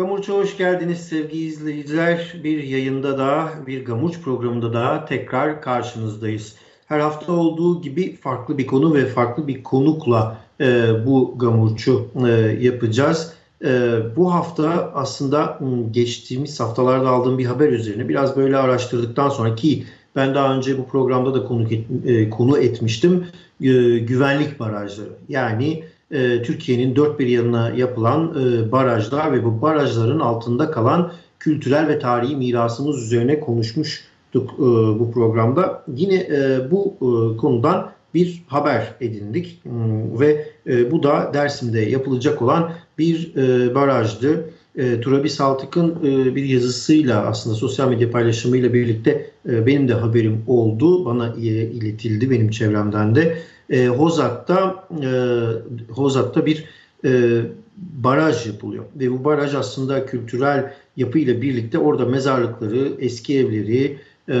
[0.00, 2.34] Gamurç'a hoş geldiniz sevgili izleyiciler.
[2.44, 6.54] Bir yayında daha, bir Gamurç programında daha tekrar karşınızdayız.
[6.86, 12.30] Her hafta olduğu gibi farklı bir konu ve farklı bir konukla e, bu Gamurç'u e,
[12.60, 13.32] yapacağız.
[13.64, 13.68] E,
[14.16, 15.58] bu hafta aslında
[15.90, 19.84] geçtiğimiz haftalarda aldığım bir haber üzerine biraz böyle araştırdıktan sonra ki
[20.16, 21.68] ben daha önce bu programda da konu,
[22.06, 23.26] e, konu etmiştim.
[23.60, 25.12] E, güvenlik barajları.
[25.28, 31.88] Yani e, Türkiye'nin dört bir yanına yapılan e, barajlar ve bu barajların altında kalan kültürel
[31.88, 34.62] ve tarihi mirasımız üzerine konuşmuştuk e,
[34.98, 35.84] bu programda.
[35.94, 42.42] Yine e, bu e, konudan bir haber edindik hmm, ve e, bu da Dersim'de yapılacak
[42.42, 44.50] olan bir e, barajdı.
[44.76, 50.42] E, Turabi Saltık'ın e, bir yazısıyla aslında sosyal medya paylaşımıyla birlikte e, benim de haberim
[50.46, 51.04] oldu.
[51.04, 53.38] Bana e, iletildi benim çevremden de
[53.70, 55.10] e, Hozat'ta e,
[55.92, 56.64] Hozat'ta bir
[57.04, 57.40] e,
[57.76, 64.36] baraj yapılıyor ve bu baraj aslında kültürel yapıyla birlikte orada mezarlıkları, eski evleri e,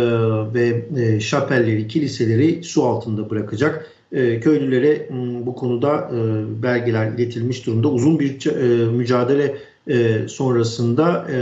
[0.54, 3.86] ve e, şapelleri, kiliseleri su altında bırakacak.
[4.12, 7.88] E, köylülere m, bu konuda e, belgeler iletilmiş durumda.
[7.88, 9.56] Uzun bir e, mücadele
[9.88, 11.38] e, sonrasında e,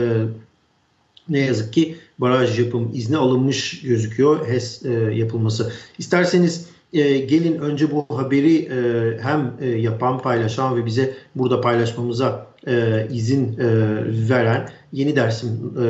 [1.28, 5.72] ne yazık ki baraj yapım izni alınmış gözüküyor HES e, yapılması.
[5.98, 12.46] İsterseniz e, gelin önce bu haberi e, hem e, yapan, paylaşan ve bize burada paylaşmamıza
[12.66, 13.66] e, izin e,
[14.28, 15.86] veren Yeni Dersim e,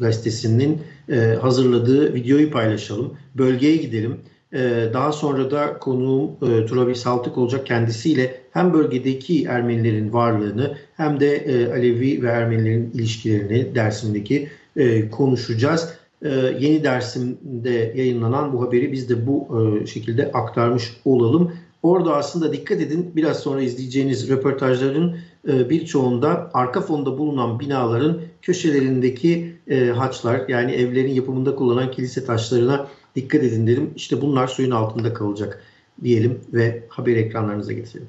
[0.00, 3.14] gazetesinin e, hazırladığı videoyu paylaşalım.
[3.34, 4.20] Bölgeye gidelim.
[4.52, 11.20] E, daha sonra da konuğum e, Turabi Saltık olacak kendisiyle hem bölgedeki Ermenilerin varlığını hem
[11.20, 15.92] de e, Alevi ve Ermenilerin ilişkilerini Dersim'deki e, konuşacağız
[16.22, 16.28] e,
[16.60, 19.48] yeni dersimde yayınlanan bu haberi biz de bu
[19.86, 21.52] şekilde aktarmış olalım.
[21.82, 29.86] Orada aslında dikkat edin biraz sonra izleyeceğiniz röportajların birçoğunda arka fonda bulunan binaların köşelerindeki e,
[29.86, 32.86] haçlar yani evlerin yapımında kullanılan kilise taşlarına
[33.16, 33.92] dikkat edin derim.
[33.96, 35.62] İşte bunlar suyun altında kalacak
[36.02, 38.08] diyelim ve haber ekranlarınıza getirelim.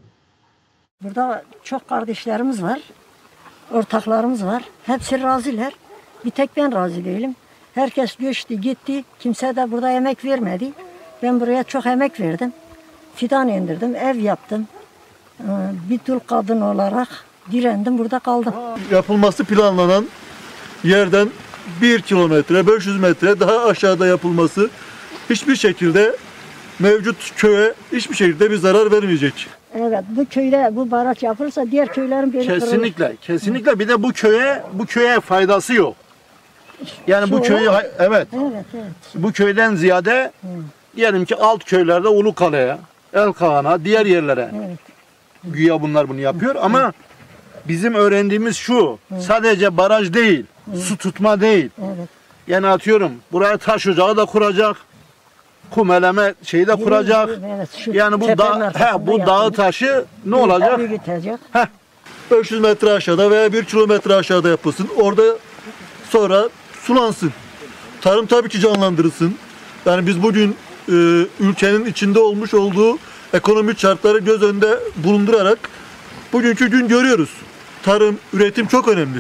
[1.04, 2.82] Burada çok kardeşlerimiz var,
[3.72, 4.64] ortaklarımız var.
[4.84, 5.74] Hepsi razılar.
[6.26, 7.36] Bir tek ben razı değilim.
[7.74, 9.04] Herkes göçtü gitti.
[9.20, 10.72] Kimse de burada emek vermedi.
[11.24, 12.54] Ben buraya çok emek verdim.
[13.16, 14.68] Fidan indirdim, ev yaptım.
[15.40, 15.44] Ee,
[15.90, 17.08] bir dul kadın olarak
[17.52, 18.54] direndim, burada kaldım.
[18.92, 20.06] Yapılması planlanan
[20.84, 21.30] yerden
[21.82, 24.70] 1 kilometre, 500 metre daha aşağıda yapılması
[25.30, 26.16] hiçbir şekilde
[26.80, 29.48] mevcut köye hiçbir şekilde bir zarar vermeyecek.
[29.76, 34.64] Evet, bu köyde bu baraj yapılırsa diğer köylerin beni Kesinlikle, kesinlikle bir de bu köye
[34.74, 35.96] bu köye faydası yok.
[37.08, 37.92] Yani bu Şu köyü evet.
[38.00, 38.66] Evet, evet.
[39.16, 40.32] bu köyden ziyade
[40.96, 42.78] diyelim ki alt köylerde Ulukale'ye,
[43.14, 44.80] Elkahan'a, diğer yerlere Evet.
[45.44, 46.94] güya bunlar bunu yapıyor ama
[47.68, 50.46] bizim öğrendiğimiz şu sadece baraj değil,
[50.76, 51.70] su tutma değil.
[51.80, 52.10] Evet.
[52.48, 54.78] Yani atıyorum buraya taş ocağı da kuracak.
[55.72, 57.30] Kum eleme şeyi de kuracak.
[57.56, 60.80] Evet, şu Yani bu da he, bu dağı taşı ne olacak?
[60.80, 61.36] Büyütecek.
[62.32, 64.88] 500 metre aşağıda veya 1 kilometre aşağıda yapılsın.
[64.98, 65.24] Orada
[66.10, 66.50] sonra
[66.82, 67.32] sulansın.
[68.02, 69.36] Tarım tabii ki canlandırılsın.
[69.86, 70.56] Yani biz bugün
[70.90, 70.94] e,
[71.40, 72.98] ülkenin içinde olmuş olduğu
[73.34, 75.60] ekonomik şartları göz önünde bulundurarak
[76.34, 77.30] bugünkü gün görüyoruz.
[77.84, 79.20] Tarım, üretim çok önemli.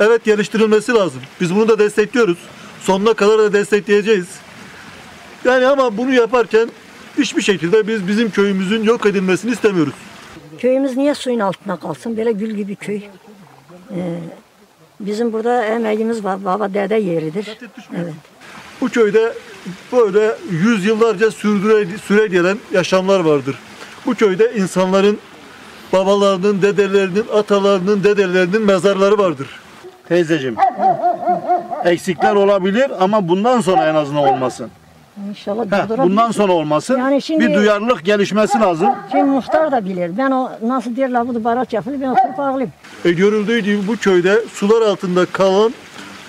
[0.00, 1.20] Evet geliştirilmesi lazım.
[1.40, 2.38] Biz bunu da destekliyoruz.
[2.80, 4.26] Sonuna kadar da destekleyeceğiz.
[5.44, 6.68] Yani ama bunu yaparken
[7.18, 9.94] hiçbir şekilde biz bizim köyümüzün yok edilmesini istemiyoruz.
[10.58, 12.16] Köyümüz niye suyun altında kalsın?
[12.16, 13.00] Böyle gül gibi köy.
[13.90, 14.18] Ee,
[15.00, 16.44] bizim burada emeğimiz var.
[16.44, 17.58] Baba dede yeridir.
[17.96, 18.14] Evet.
[18.80, 19.32] Bu köyde
[19.92, 23.58] böyle yüzyıllarca sürdüre, süre gelen yaşamlar vardır.
[24.06, 25.18] Bu köyde insanların
[25.92, 29.60] babalarının, dedelerinin, atalarının, dedelerinin mezarları vardır.
[30.08, 30.56] Teyzeciğim.
[31.84, 34.70] Eksikler olabilir ama bundan sonra en azından olmasın.
[35.24, 36.98] İnşallah Heh, bundan sonra olmasın.
[36.98, 38.88] Yani şimdi- Bir duyarlılık gelişmesi lazım.
[39.10, 40.18] Şimdi muhtar da bilir.
[40.18, 42.72] Ben o nasıl derler bu baraj yapılır ben oturup ağlayayım.
[43.04, 45.72] E görüldüğü gibi bu köyde sular altında kalan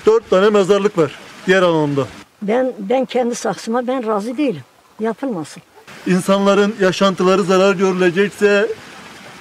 [0.06, 1.12] dört tane mezarlık var
[1.48, 2.02] diğer anlamda.
[2.42, 4.62] Ben ben kendi saksıma ben razı değilim.
[5.00, 5.64] Yapılmasın.
[6.08, 8.68] İnsanların yaşantıları zarar görülecekse,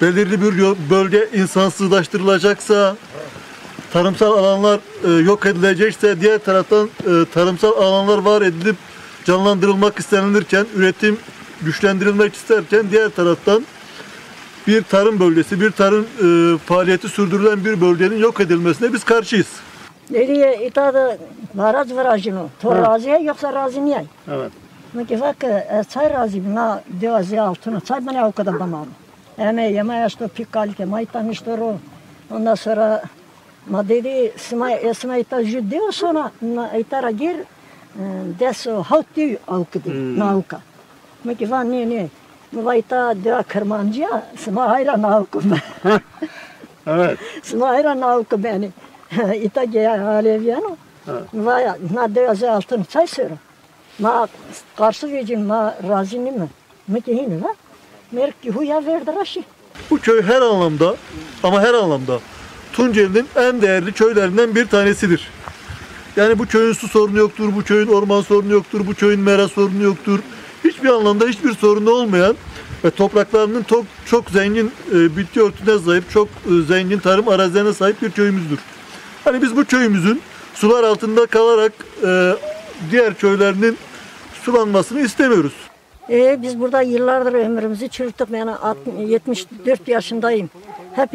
[0.01, 2.95] belirli bir bölge insansızlaştırılacaksa,
[3.93, 8.75] tarımsal alanlar e, yok edilecekse, diğer taraftan e, tarımsal alanlar var edilip
[9.27, 11.19] canlandırılmak istenilirken, üretim
[11.61, 13.63] güçlendirilmek isterken diğer taraftan
[14.67, 19.47] bir tarım bölgesi, bir tarım e, faaliyeti sürdürülen bir bölgenin yok edilmesine biz karşıyız.
[20.09, 21.17] Nereye itadı
[21.53, 22.45] baraj virajını.
[22.61, 24.05] To razıya yoksa razı niye?
[24.31, 24.51] Evet.
[24.91, 27.79] Çünkü bak e, çay razı bina devazı altına.
[27.79, 28.85] Çay bana o kadar tamam.
[29.37, 31.77] Eme yeme yaşta pik kalite maytan işte o.
[32.31, 33.03] Ondan sonra
[33.69, 36.31] Ma dedi sma sma ita judeo sonra
[36.79, 37.37] itara gir
[37.99, 38.03] e,
[38.39, 40.61] deso hauti alkıdı nauka.
[41.23, 42.07] Ma ki van ne ne.
[42.51, 45.39] Ma ita dea kırmancıya sma hayra nauka.
[46.87, 47.19] Evet.
[47.43, 48.69] Sma hayra nauka beni.
[49.41, 50.77] ita geya aleviyano.
[51.33, 51.59] Ma
[51.93, 53.33] na dea ze altın çay sürü.
[53.99, 54.27] Ma
[54.75, 56.47] karşı vecin ma razini mi?
[56.87, 57.55] Ma ki hini va.
[58.11, 59.43] Merk ki huya verdi raşi.
[59.91, 60.95] Bu köy her anlamda
[61.43, 62.19] ama her anlamda
[62.73, 65.29] Tunceli'nin en değerli köylerinden bir tanesidir.
[66.17, 69.83] Yani bu köyün su sorunu yoktur, bu köyün orman sorunu yoktur, bu köyün mera sorunu
[69.83, 70.19] yoktur.
[70.63, 72.35] Hiçbir anlamda hiçbir sorunu olmayan
[72.83, 78.01] ve topraklarının çok, çok zengin e, bitki örtüne sahip, çok e, zengin tarım arazilerine sahip
[78.01, 78.59] bir köyümüzdür.
[79.23, 80.21] Hani biz bu köyümüzün
[80.53, 81.73] sular altında kalarak
[82.05, 82.33] e,
[82.91, 83.77] diğer köylerinin
[84.43, 85.53] sulanmasını istemiyoruz.
[86.09, 88.31] Ee, biz burada yıllardır ömrümüzü çürüttük.
[88.31, 90.49] Ben 60 74 yaşındayım.
[90.93, 91.09] Hep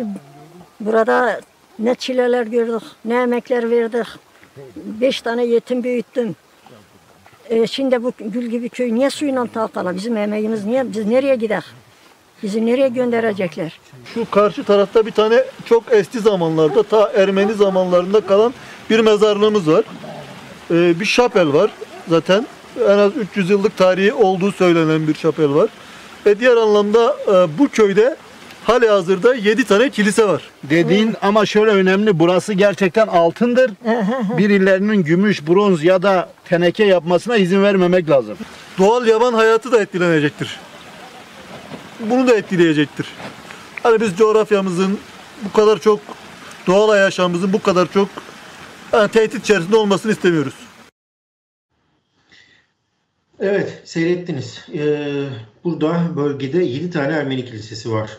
[0.81, 1.41] burada
[1.79, 4.07] ne çileler gördük, ne emekler verdik.
[4.77, 6.37] Beş tane yetim büyüttüm.
[7.51, 9.97] Ee, şimdi bu gül gibi köy niye suyla talkala?
[9.97, 10.93] Bizim emeğimiz niye?
[10.93, 11.65] Biz nereye gider?
[12.43, 13.81] Bizi nereye gönderecekler?
[14.15, 18.55] Şu karşı tarafta bir tane çok eski zamanlarda ta Ermeni zamanlarında kalan
[18.91, 19.85] bir mezarlığımız var.
[20.71, 21.71] Ee, bir şapel var
[22.09, 22.47] zaten.
[22.89, 25.71] En az 300 yıllık tarihi olduğu söylenen bir şapel var.
[26.27, 28.17] Ve diğer anlamda e, bu köyde
[28.65, 30.43] hali hazırda 7 tane kilise var.
[30.65, 32.19] Dediğin ama şöyle önemli.
[32.19, 33.71] Burası gerçekten altındır.
[34.39, 38.37] Birilerinin gümüş, bronz ya da teneke yapmasına izin vermemek lazım.
[38.79, 40.61] Doğal yaban hayatı da etkilenecektir.
[42.01, 43.07] Bunu da etkileyecektir.
[43.83, 44.99] Hani biz coğrafyamızın
[45.45, 46.01] bu kadar çok
[46.67, 48.09] doğal yaşamımızın bu kadar çok
[48.93, 50.55] yani tehdit içerisinde olmasını istemiyoruz.
[53.41, 54.67] Evet, seyrettiniz.
[54.75, 55.25] Ee,
[55.65, 58.11] burada bölgede 7 tane Ermeni kilisesi var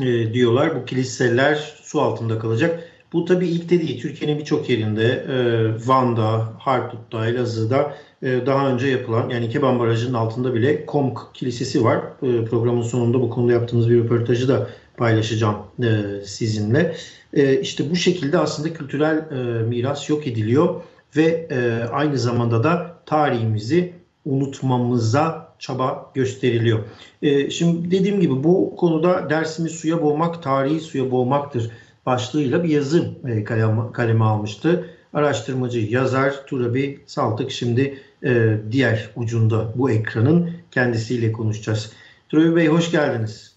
[0.00, 0.76] ee, diyorlar.
[0.76, 2.90] Bu kiliseler su altında kalacak.
[3.12, 4.02] Bu tabii ilk de değil.
[4.02, 10.54] Türkiye'nin birçok yerinde, e, Van'da, Harput'ta, Elazığ'da e, daha önce yapılan, yani Keban Barajı'nın altında
[10.54, 11.98] bile Komk Kilisesi var.
[12.22, 16.96] E, programın sonunda bu konuda yaptığımız bir röportajı da paylaşacağım e, sizinle.
[17.32, 20.74] E, işte bu şekilde aslında kültürel e, miras yok ediliyor
[21.16, 23.92] ve e, aynı zamanda da tarihimizi
[24.24, 26.78] unutmamıza çaba gösteriliyor.
[27.22, 31.70] E, şimdi dediğim gibi bu konuda dersimi suya boğmak, tarihi suya boğmaktır
[32.06, 34.90] başlığıyla bir yazı e, kaleme, kaleme almıştı.
[35.12, 41.92] Araştırmacı yazar Turabi Saltık şimdi e, diğer ucunda bu ekranın kendisiyle konuşacağız.
[42.28, 43.54] Turabi Bey hoş geldiniz.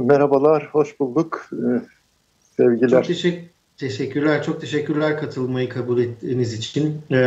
[0.00, 1.50] Merhabalar, hoş bulduk.
[1.52, 1.82] Ee,
[2.56, 2.88] sevgiler.
[2.88, 7.18] Çok teşekkür, teşekkürler, çok teşekkürler katılmayı kabul ettiğiniz için e,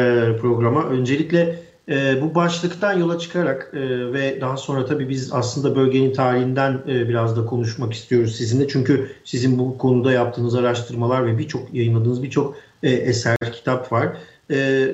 [0.42, 0.84] programa.
[0.84, 1.60] Öncelikle
[1.90, 3.80] e, bu başlıktan yola çıkarak e,
[4.14, 8.68] ve daha sonra tabii biz aslında bölgenin tarihinden e, biraz da konuşmak istiyoruz sizinle.
[8.68, 14.18] Çünkü sizin bu konuda yaptığınız araştırmalar ve birçok yayınladığınız birçok e, eser, kitap var.
[14.52, 14.90] E,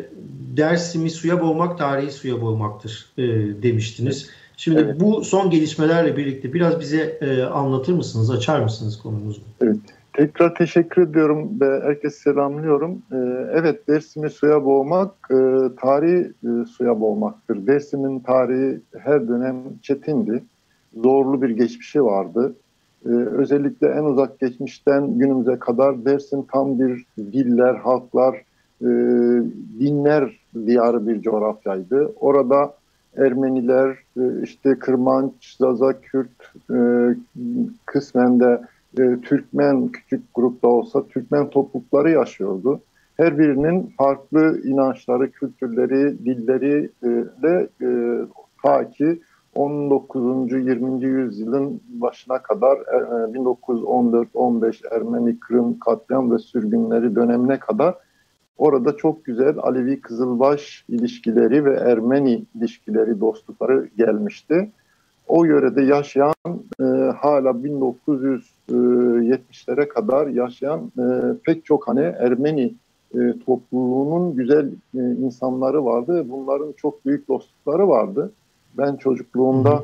[0.58, 3.24] dersimi suya boğmak, tarihi suya boğmaktır e,
[3.64, 4.30] demiştiniz.
[4.58, 5.00] Şimdi Evet.
[5.00, 9.42] bu son gelişmelerle birlikte biraz bize e, anlatır mısınız, açar mısınız konumuzu?
[10.14, 13.02] Tekrar teşekkür ediyorum ve herkese selamlıyorum.
[13.12, 13.16] Ee,
[13.54, 15.36] evet, Dersim'i suya boğmak, e,
[15.82, 17.68] tarihi e, suya boğmaktır.
[17.68, 20.44] Dersim'in tarihi her dönem çetindi.
[20.96, 22.56] Zorlu bir geçmişi vardı.
[23.06, 28.36] Ee, özellikle en uzak geçmişten günümüze kadar Dersim tam bir diller, halklar,
[28.82, 28.88] e,
[29.80, 32.14] dinler diyarı bir coğrafyaydı.
[32.20, 32.74] Orada
[33.18, 33.98] Ermeniler,
[34.44, 36.54] işte Kırmanç, Zaza, Kürt,
[37.86, 38.62] kısmen de
[39.00, 42.82] e, Türkmen küçük grupta olsa Türkmen toplulukları yaşıyordu.
[43.18, 47.08] Her birinin farklı inançları, kültürleri, dilleri e,
[47.44, 47.90] de e,
[48.64, 49.22] ta ki
[49.56, 50.52] 19.
[50.52, 51.06] 20.
[51.06, 57.96] yüzyılın başına kadar e, 1914-15 Ermeni Kırım katliam ve sürgünleri dönemine kadar
[58.58, 64.72] orada çok güzel Alevi Kızılbaş ilişkileri ve Ermeni ilişkileri, dostlukları gelmişti.
[65.32, 66.34] O yörede yaşayan
[66.80, 66.84] e,
[67.22, 71.04] hala 1970'lere kadar yaşayan e,
[71.46, 72.74] pek çok hani Ermeni
[73.16, 76.26] e, topluluğunun güzel e, insanları vardı.
[76.30, 78.32] Bunların çok büyük dostlukları vardı.
[78.78, 79.84] Ben çocukluğumda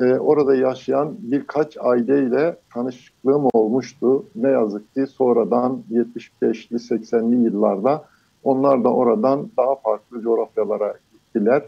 [0.00, 4.24] e, orada yaşayan birkaç aileyle tanışıklığım olmuştu.
[4.36, 8.04] Ne yazık ki sonradan 75'li 80'li yıllarda
[8.44, 11.62] onlar da oradan daha farklı coğrafyalara gittiler.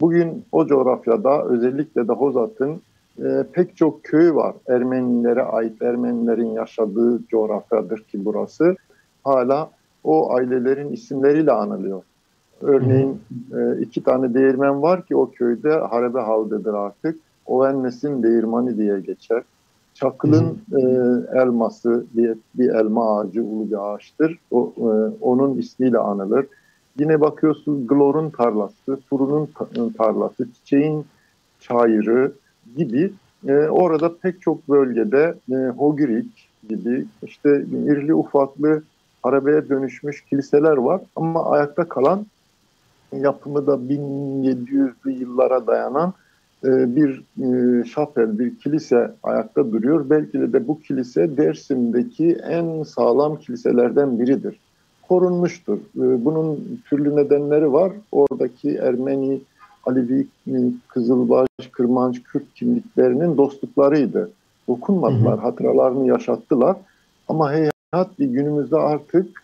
[0.00, 2.80] Bugün o coğrafyada özellikle de Hozat'ın
[3.18, 4.54] e, pek çok köyü var.
[4.68, 8.76] Ermenilere ait, Ermenilerin yaşadığı coğrafyadır ki burası.
[9.24, 9.70] Hala
[10.04, 12.02] o ailelerin isimleriyle anılıyor.
[12.60, 13.20] Örneğin
[13.56, 17.18] e, iki tane değirmen var ki o köyde Harebe Havde'dir artık.
[17.46, 19.42] Ovennes'in değirmani diye geçer.
[19.94, 20.80] Çakıl'ın e,
[21.40, 24.38] elması diye bir elma ağacı ulu bir ağaçtır.
[24.50, 24.88] O, e,
[25.20, 26.46] onun ismiyle anılır.
[26.98, 31.04] Yine bakıyorsunuz Glor'un tarlası, Furun'un tarlası, Çiçeğin
[31.60, 32.32] çayırı
[32.76, 33.12] gibi
[33.48, 38.82] e, orada pek çok bölgede e, Hogirik gibi işte irili ufaklı
[39.22, 42.26] arabaya dönüşmüş kiliseler var ama ayakta kalan
[43.12, 46.14] yapımı da 1700'lü yıllara dayanan
[46.64, 50.10] e, bir e, şapel, bir kilise ayakta duruyor.
[50.10, 54.58] Belki de bu kilise Dersim'deki en sağlam kiliselerden biridir.
[55.10, 55.76] Korunmuştur.
[55.76, 57.92] E, bunun türlü nedenleri var.
[58.12, 59.40] Oradaki Ermeni,
[59.86, 60.26] Alevi,
[60.88, 64.30] Kızılbaş, Kırmanç, Kürt kimliklerinin dostluklarıydı.
[64.68, 66.76] Dokunmadılar, hatıralarını yaşattılar.
[67.28, 69.42] Ama heyhat bir günümüzde artık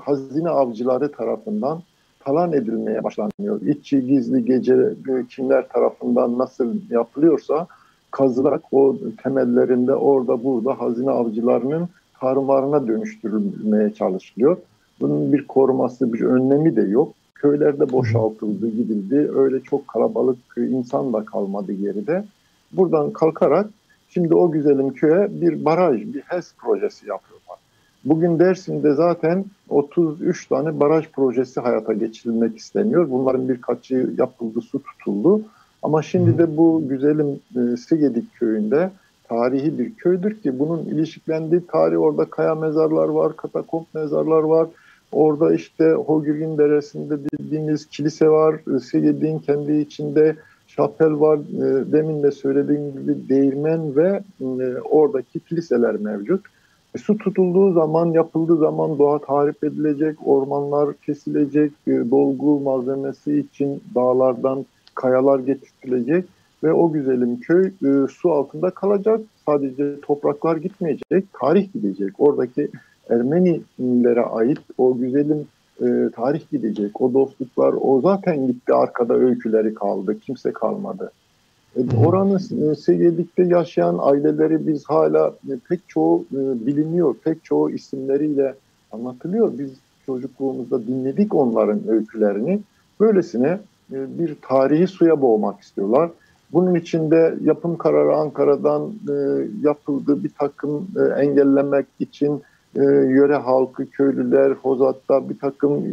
[0.00, 1.82] hazine avcıları tarafından
[2.20, 3.60] talan edilmeye başlanıyor.
[3.60, 4.94] İçi gizli gece
[5.28, 7.66] kimler tarafından nasıl yapılıyorsa
[8.10, 11.88] kazılarak o temellerinde orada burada hazine avcılarının
[12.20, 14.56] tarımlarına dönüştürülmeye çalışılıyor.
[15.02, 17.12] Bunun bir koruması, bir önlemi de yok.
[17.34, 19.30] Köylerde boşaltıldı, gidildi.
[19.36, 22.24] Öyle çok kalabalık insan da kalmadı geride.
[22.72, 23.66] Buradan kalkarak
[24.08, 27.58] şimdi o güzelim köye bir baraj, bir HES projesi yapıyorlar.
[28.04, 33.10] Bugün Dersim'de zaten 33 tane baraj projesi hayata geçirilmek isteniyor.
[33.10, 35.42] Bunların birkaçı yapıldı, su tutuldu.
[35.82, 38.90] Ama şimdi de bu güzelim e, Sigedik köyünde
[39.28, 44.68] tarihi bir köydür ki bunun ilişkilendiği tarih orada kaya mezarlar var, katakomb mezarlar var.
[45.12, 48.76] Orada işte Hogül'ün deresinde bildiğimiz kilise var.
[48.76, 51.38] E, Sigedik'in kendi içinde şapel var.
[51.38, 56.46] E, demin de söylediğim gibi değirmen ve e, oradaki kiliseler mevcut.
[56.94, 63.82] E, su tutulduğu zaman, yapıldığı zaman doğa tahrip edilecek, ormanlar kesilecek, e, dolgu malzemesi için
[63.94, 66.24] dağlardan kayalar getirtilecek
[66.64, 67.72] ve o güzelim köy
[68.10, 69.20] su altında kalacak.
[69.46, 72.12] Sadece topraklar gitmeyecek, tarih gidecek.
[72.18, 72.68] Oradaki
[73.10, 75.46] Ermenilere ait o güzelim
[75.80, 77.00] e, tarih gidecek.
[77.00, 80.20] O dostluklar o zaten gitti arkada öyküleri kaldı.
[80.20, 81.12] Kimse kalmadı.
[81.76, 88.54] E, oranın e, Segedik'te yaşayan aileleri biz hala e, pek çoğu biliniyor, pek çoğu isimleriyle
[88.92, 89.58] anlatılıyor.
[89.58, 89.70] Biz
[90.06, 92.60] çocukluğumuzda dinledik onların öykülerini.
[93.00, 93.58] Böylesine
[93.90, 96.10] bir tarihi suya boğmak istiyorlar.
[96.52, 98.92] Bunun içinde yapım kararı Ankara'dan
[99.62, 102.42] yapıldı bir takım engellemek için
[102.80, 105.84] yöre halkı, köylüler, Hozat'ta bir takım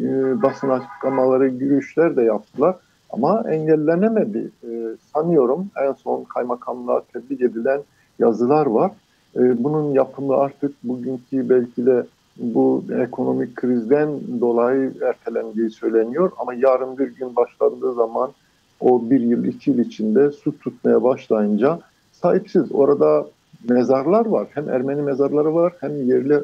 [0.44, 2.76] basın açıklamaları, yürüyüşler de yaptılar.
[3.10, 4.52] Ama engellenemedi.
[4.64, 4.68] E,
[5.14, 7.82] sanıyorum en son kaymakamlığa tebliğ edilen
[8.20, 8.92] yazılar var.
[9.36, 12.06] E, bunun yapımı artık bugünkü belki de
[12.38, 14.10] bu ekonomik krizden
[14.42, 16.32] dolayı ertelendiği söyleniyor.
[16.38, 18.32] Ama yarın bir gün başlandığı zaman
[18.80, 21.80] o bir yıl, iki yıl içinde su tutmaya başlayınca
[22.12, 22.72] sahipsiz.
[22.72, 23.26] Orada
[23.70, 24.48] mezarlar var.
[24.54, 26.40] Hem Ermeni mezarları var hem yerli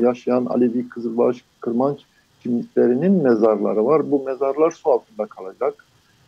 [0.00, 1.98] yaşayan Alevi, Kızılbaş, Kırmanç
[2.42, 4.10] kimliklerinin mezarları var.
[4.10, 5.74] Bu mezarlar su altında kalacak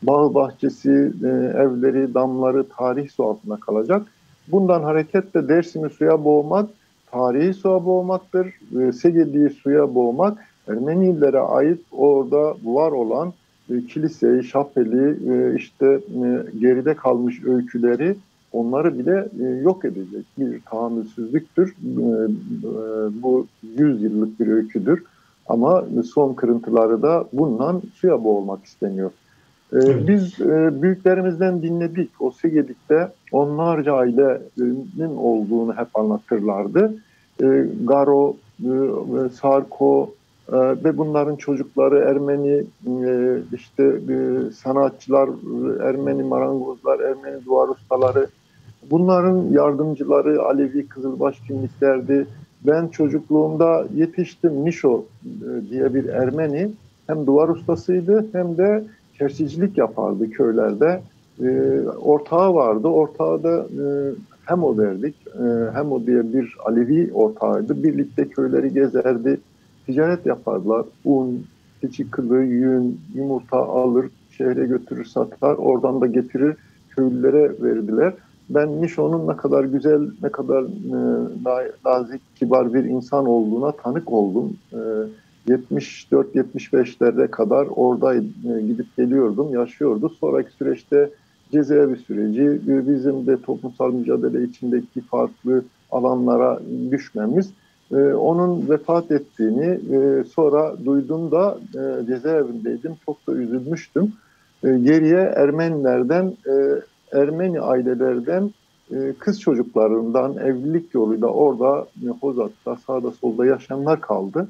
[0.07, 1.29] bağ bahçesi, e,
[1.63, 4.03] evleri, damları tarih su altında kalacak.
[4.49, 6.71] Bundan hareketle Dersim'i suya boğmak,
[7.11, 8.47] tarihi suya boğmaktır.
[8.81, 10.39] E, Segedi'yi suya boğmak,
[10.69, 13.33] Ermenilere ait orada var olan
[13.71, 15.17] e, kiliseyi, şapeli,
[15.57, 16.01] işte
[16.61, 18.17] geride kalmış öyküleri
[18.55, 21.69] onları bile e, yok edecek bir tahammülsüzlüktür.
[21.69, 23.47] E, e, bu
[23.79, 25.03] yüz yıllık bir öyküdür.
[25.47, 29.11] Ama son kırıntıları da bundan suya boğulmak isteniyor.
[29.73, 32.11] Ee, biz e, büyüklerimizden dinledik.
[32.21, 36.95] O Segedik'te onlarca ailenin olduğunu hep anlatırlardı.
[37.43, 38.71] E, Garo, e,
[39.41, 40.11] Sarko
[40.49, 42.65] e, ve bunların çocukları Ermeni
[43.07, 45.29] e, işte e, sanatçılar,
[45.89, 48.27] Ermeni marangozlar, Ermeni duvar ustaları
[48.91, 52.27] bunların yardımcıları Alevi Kızılbaş kimliklerdi.
[52.67, 56.71] Ben çocukluğumda yetiştim Nişo e, diye bir Ermeni
[57.07, 58.85] hem duvar ustasıydı hem de
[59.19, 61.01] tersicilik yapardı köylerde.
[61.43, 62.89] E, ortağı vardı.
[62.89, 63.85] Ortağı da e,
[64.45, 65.15] hem o verdik
[65.75, 67.83] hem o diye bir Alevi ortağıydı.
[67.83, 69.41] Birlikte köyleri gezerdi.
[69.87, 70.85] Ticaret yaparlar.
[71.05, 71.47] Un,
[71.81, 75.55] keçi kılı, yün, yumurta alır, şehre götürür satar.
[75.55, 76.57] Oradan da getirir
[76.91, 78.13] köylülere verdiler.
[78.51, 84.57] Ben Nişo'nun ne kadar güzel, ne kadar e, nazik, kibar bir insan olduğuna tanık oldum.
[84.73, 84.79] E,
[85.49, 88.21] 74-75'lere kadar orada e,
[88.67, 90.09] gidip geliyordum, yaşıyordu.
[90.21, 91.11] Sonraki süreçte
[91.53, 96.61] cezaevi süreci, bizim de toplumsal mücadele içindeki farklı alanlara
[96.91, 97.51] düşmemiz,
[97.93, 101.59] e, onun vefat ettiğini e, sonra duydum da
[102.07, 102.93] cezaevindeydim.
[103.07, 104.13] Çok da üzülmüştüm.
[104.63, 106.33] Geriye Ermenilerden,
[107.15, 108.51] Ermeni ailelerden
[108.91, 114.49] e, kız çocuklarından evlilik yoluyla orada e, Hozat'ta sağda solda yaşayanlar kaldı.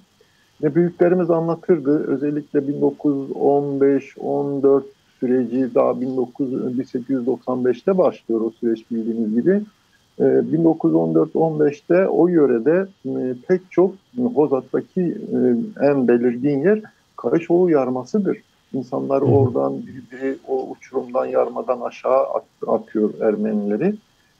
[0.62, 2.06] Ve büyüklerimiz anlatırdı.
[2.06, 4.82] Özellikle 1915-14
[5.20, 9.62] süreci daha 19, 1895'te başlıyor o süreç bildiğiniz gibi.
[10.18, 12.86] 1914-15'te o yörede
[13.48, 13.94] pek çok
[14.34, 15.18] Hozat'taki
[15.80, 16.80] en belirgin yer
[17.16, 18.38] Kayışoğlu yarmasıdır.
[18.74, 22.26] İnsanlar oradan birbiri o uçurumdan yarmadan aşağı
[22.66, 23.94] atıyor Ermenileri.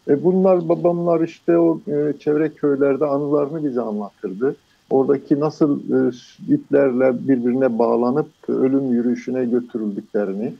[0.09, 4.57] E bunlar babamlar işte o e, çevre köylerde anılarını bize anlatırdı.
[4.91, 6.13] Oradaki nasıl e,
[6.55, 10.55] iplerle birbirine bağlanıp ölüm yürüyüşüne götürüldüklerini,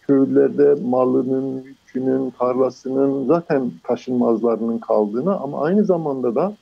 [0.00, 6.52] köylerde malının, yükünün, tarlasının zaten taşınmazlarının kaldığını ama aynı zamanda da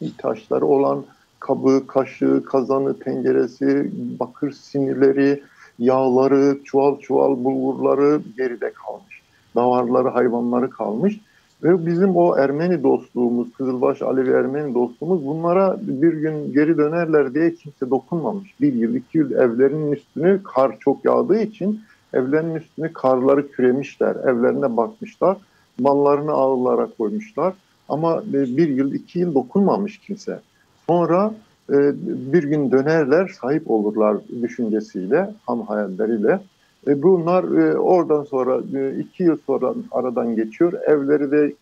[0.00, 1.04] ihtiyaçları olan
[1.40, 3.90] kabı, kaşığı, kazanı, tenceresi,
[4.20, 5.42] bakır sinirleri,
[5.78, 9.22] yağları, çuval çuval bulgurları geride kalmış.
[9.54, 11.20] Davarları, hayvanları kalmış.
[11.62, 17.54] Ve bizim o Ermeni dostluğumuz, Kızılbaş Alevi Ermeni dostluğumuz bunlara bir gün geri dönerler diye
[17.54, 18.54] kimse dokunmamış.
[18.60, 21.80] Bir yıl, iki yıl evlerinin üstünü kar çok yağdığı için
[22.12, 24.16] evlerinin üstünü karları küremişler.
[24.16, 25.36] Evlerine bakmışlar.
[25.80, 27.54] Mallarını ağırlara koymuşlar.
[27.88, 30.40] Ama bir yıl, iki yıl dokunmamış kimse.
[30.86, 31.34] Sonra
[31.72, 31.94] e,
[32.32, 36.40] bir gün dönerler, sahip olurlar düşüncesiyle, ham hayalleriyle.
[36.86, 38.60] E, bunlar e, oradan sonra
[38.98, 40.72] iki yıl sonra aradan geçiyor.
[40.72, 41.52] Evleri de,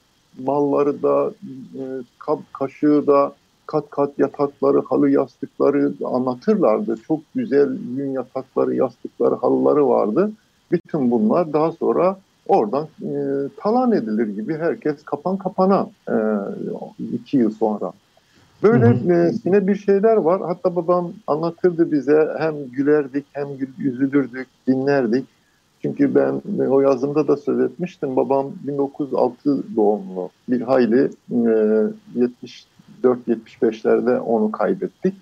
[0.45, 1.33] malları da,
[2.19, 3.33] kap kaşığı da,
[3.67, 6.97] kat kat yatakları, halı yastıkları anlatırlardı.
[7.09, 10.33] Çok güzel yün yatakları, yastıkları, halıları vardı.
[10.73, 13.13] Bütün bunlar daha sonra oradan e,
[13.57, 16.15] talan edilir gibi herkes kapan kapana e,
[17.13, 17.93] iki yıl sonra.
[18.65, 20.41] Böyle hı yine bir şeyler var.
[20.41, 23.49] Hatta babam anlatırdı bize hem gülerdik hem
[23.79, 25.27] üzülürdük, dinlerdik.
[25.83, 28.17] Çünkü ben o yazımda da söz etmiştim.
[28.17, 31.11] Babam 1906 doğumlu bir hayli
[33.03, 35.15] 74-75'lerde onu kaybettik.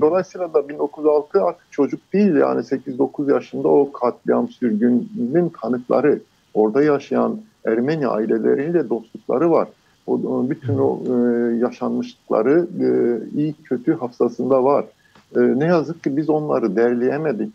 [0.00, 6.20] Dolayısıyla da 1906 artık çocuk değil yani 8-9 yaşında o katliam sürgünün tanıkları.
[6.54, 9.68] Orada yaşayan Ermeni aileleriyle dostlukları var
[10.06, 12.86] o, bütün o e, yaşanmışlıkları e,
[13.38, 14.84] iyi kötü hafızasında var.
[15.36, 17.52] E, ne yazık ki biz onları derleyemedik.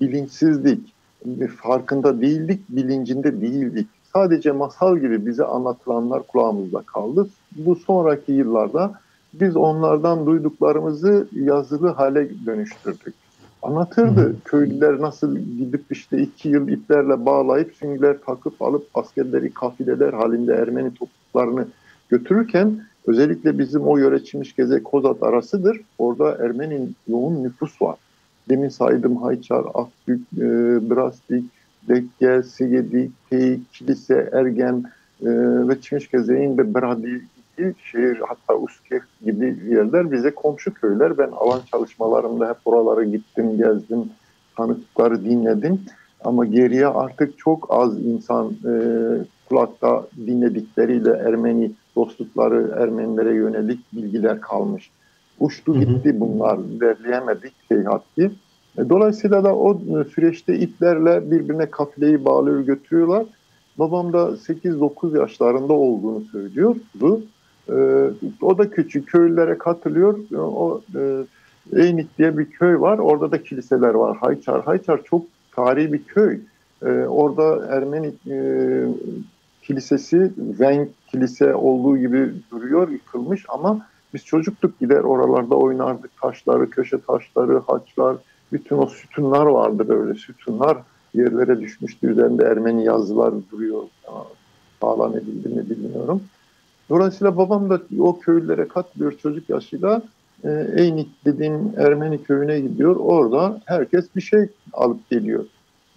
[0.00, 0.94] Bilinçsizdik,
[1.40, 3.88] e, farkında değildik, bilincinde değildik.
[4.12, 7.28] Sadece masal gibi bize anlatılanlar kulağımızda kaldı.
[7.56, 8.92] Bu sonraki yıllarda
[9.34, 13.14] biz onlardan duyduklarımızı yazılı hale dönüştürdük.
[13.62, 20.54] Anlatırdı köylüler nasıl gidip işte iki yıl iplerle bağlayıp süngüler takıp alıp askerleri kafileler halinde
[20.54, 21.68] Ermeni topluluklarını
[22.08, 25.80] götürürken özellikle bizim o yöre Çimişgeze Kozat arasıdır.
[25.98, 27.96] Orada Ermeni yoğun nüfus var.
[28.48, 30.40] Demin saydım Hayçar, Akbük, e,
[30.90, 31.44] Brastik,
[31.88, 34.84] Dekke, Sigedik, Teyik, Kilise, Ergen
[35.22, 35.28] e,
[35.68, 37.22] ve Çimişgeze'nin ve Bradi
[37.58, 41.18] şehir hatta Uskek gibi yerler bize komşu köyler.
[41.18, 44.10] Ben alan çalışmalarımda hep oralara gittim, gezdim,
[44.56, 45.80] tanıklıkları dinledim.
[46.24, 48.72] Ama geriye artık çok az insan e,
[49.48, 54.90] kulakta dinledikleriyle Ermeni dostlukları Ermenilere yönelik bilgiler kalmış.
[55.40, 58.30] Uçtu gitti bunlar, derleyemedik seyahati.
[58.78, 59.80] E, dolayısıyla da o
[60.14, 63.26] süreçte iplerle birbirine kafileyi bağlıyor götürüyorlar.
[63.78, 67.22] Babam da 8-9 yaşlarında olduğunu söylüyordu.
[67.68, 67.76] E,
[68.42, 70.18] o da küçük köylülere katılıyor.
[70.36, 71.24] O e,
[71.72, 72.98] Eynik diye bir köy var.
[72.98, 74.16] Orada da kiliseler var.
[74.16, 74.64] Hayçar.
[74.64, 76.40] Hayçar çok tarihi bir köy.
[77.08, 78.12] orada Ermeni
[79.68, 86.20] kilisesi renk kilise olduğu gibi duruyor, yıkılmış ama biz çocukluk gider oralarda oynardık.
[86.20, 88.16] Taşları, köşe taşları, haçlar,
[88.52, 90.78] bütün o sütunlar vardı böyle sütunlar
[91.14, 92.10] yerlere düşmüştü.
[92.10, 93.82] Üzerinde Ermeni yazılar duruyor.
[94.80, 96.22] Sağlam edildi mi bilmiyorum.
[96.90, 100.02] Dolayısıyla babam da o köylere katılıyor çocuk yaşıyla.
[100.44, 102.96] E, Eynik dediğim Ermeni köyüne gidiyor.
[102.96, 105.44] Orada herkes bir şey alıp geliyor.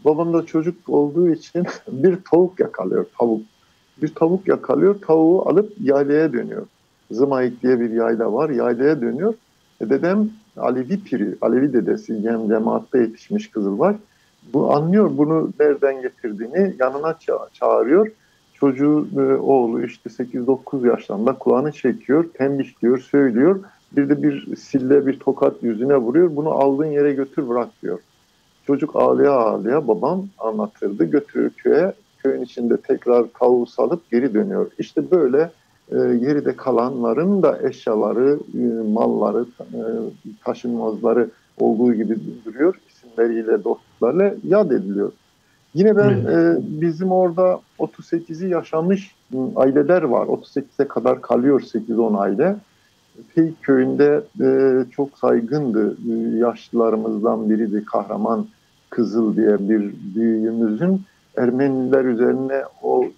[0.06, 3.42] Babam da çocuk olduğu için bir tavuk yakalıyor, tavuk
[4.02, 6.68] bir tavuk yakalıyor, tavuğu alıp yaylaya dönüyor.
[7.12, 9.34] Zımayık diye bir yayla var, yaylaya dönüyor.
[9.82, 13.96] E dedem Alevi piri, Alevi dedesi, yani cemaatte yetişmiş kızıl var.
[14.54, 18.08] Bu anlıyor bunu nereden getirdiğini, yanına ça- çağırıyor.
[18.54, 23.60] Çocuğu, e, oğlu işte 8-9 yaşlarında kulağını çekiyor, tembihliyor, söylüyor.
[23.92, 26.36] Bir de bir sille bir tokat yüzüne vuruyor.
[26.36, 28.00] Bunu aldığın yere götür bırak diyor.
[28.68, 31.04] Çocuk ağlaya ağlaya babam anlatırdı.
[31.06, 34.72] Götürüyor köye köyün içinde tekrar tavuğu salıp geri dönüyor.
[34.80, 35.52] İşte böyle
[35.92, 39.82] e, geride kalanların da eşyaları, e, malları, e,
[40.46, 41.30] taşınmazları
[41.60, 42.76] olduğu gibi duruyor.
[42.90, 45.12] İsimleriyle, dostlarla yad ediliyor.
[45.74, 49.16] Yine ben e, bizim orada 38'i yaşamış
[49.56, 50.26] aileler var.
[50.26, 52.56] 38'e kadar kalıyor 8-10 aile.
[53.36, 55.98] Feyk köyünde e, çok saygındı.
[56.12, 58.48] E, yaşlılarımızdan biriydi Kahraman
[58.90, 61.02] Kızıl diye bir büyüğümüzün
[61.38, 63.10] Ermeniler üzerine o e,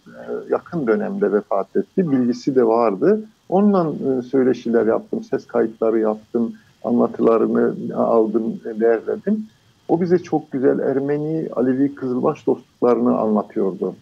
[0.49, 2.11] yakın dönemde vefat etti.
[2.11, 3.21] Bilgisi de vardı.
[3.49, 8.43] Onunla e, söyleşiler yaptım, ses kayıtları yaptım, anlatılarını aldım,
[8.79, 9.45] değerledim.
[9.87, 13.95] O bize çok güzel Ermeni, Alevi, Kızılbaş dostluklarını anlatıyordu.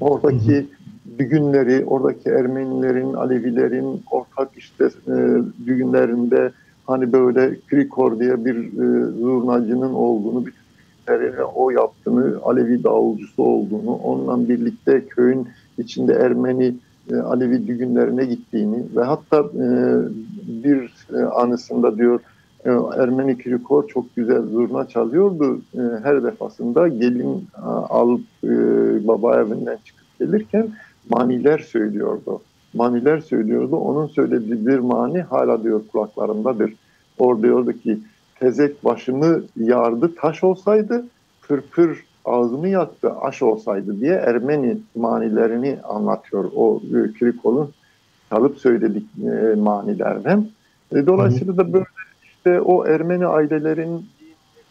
[0.00, 0.66] Oradaki
[1.18, 5.14] düğünleri, oradaki Ermenilerin, Alevilerin ortak işte e,
[5.66, 6.52] düğünlerinde
[6.86, 10.44] hani böyle Krikor diye bir e, zurnacının olduğunu,
[11.08, 16.74] düğünlerini o yaptığını, Alevi davulcusu olduğunu, onunla birlikte köyün içinde Ermeni
[17.12, 19.68] e, Alevi düğünlerine gittiğini ve hatta e,
[20.62, 22.20] bir e, anısında diyor
[22.96, 25.60] Ermeni Krikor çok güzel zurna çalıyordu.
[26.02, 27.46] Her defasında gelin
[27.88, 28.20] alıp
[29.08, 30.68] baba evinden çıkıp gelirken
[31.10, 32.40] maniler söylüyordu.
[32.74, 33.76] Maniler söylüyordu.
[33.76, 36.72] Onun söylediği bir mani hala diyor kulaklarımdadır.
[37.18, 37.98] Orada diyordu ki
[38.40, 41.04] tezek başımı yardı taş olsaydı
[41.48, 46.82] pırpır ağzımı yaktı aş olsaydı diye Ermeni manilerini anlatıyor o
[47.18, 47.70] Krikol'un
[48.30, 50.48] çalıp söyledik e, manilerden.
[50.92, 51.84] E, dolayısıyla da böyle
[52.22, 54.06] işte o Ermeni ailelerin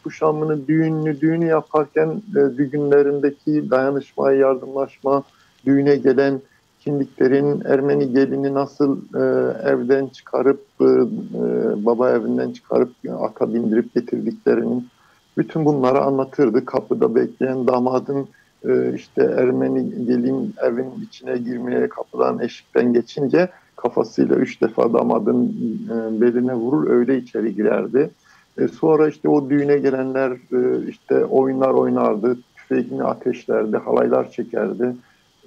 [0.04, 5.24] kuşamını, düğününü, düğünü yaparken e, düğünlerindeki dayanışma, yardımlaşma,
[5.66, 6.42] düğüne gelen
[6.88, 9.24] kimliklerin Ermeni gelini nasıl e,
[9.70, 10.86] evden çıkarıp e, e,
[11.86, 14.88] baba evinden çıkarıp ata bindirip getirdiklerinin
[15.38, 16.66] bütün bunları anlatırdı.
[16.66, 18.28] Kapıda bekleyen damadın
[18.68, 25.46] e, işte Ermeni gelin evin içine girmeye kapıdan eşikten geçince kafasıyla üç defa damadın
[25.90, 28.10] e, beline vurur öyle içeri girerdi.
[28.58, 34.96] E, sonra işte o düğüne gelenler e, işte oyunlar oynardı, tüfeğini ateşlerdi, halaylar çekerdi.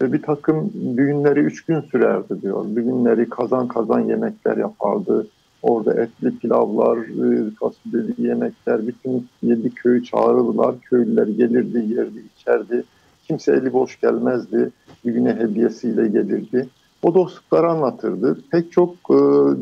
[0.00, 2.64] Bir takım düğünleri üç gün sürerdi diyor.
[2.76, 5.26] Düğünleri kazan kazan yemekler yapardı.
[5.62, 10.74] Orada etli pilavlar, e, fasulyeli yemekler, bütün yedi köyü çağırırlar.
[10.80, 12.84] Köylüler gelirdi, yerdi, içerdi.
[13.28, 14.70] Kimse eli boş gelmezdi.
[15.04, 16.68] Düğüne hediyesiyle gelirdi.
[17.02, 18.38] O dostlukları anlatırdı.
[18.50, 19.18] Pek çok e,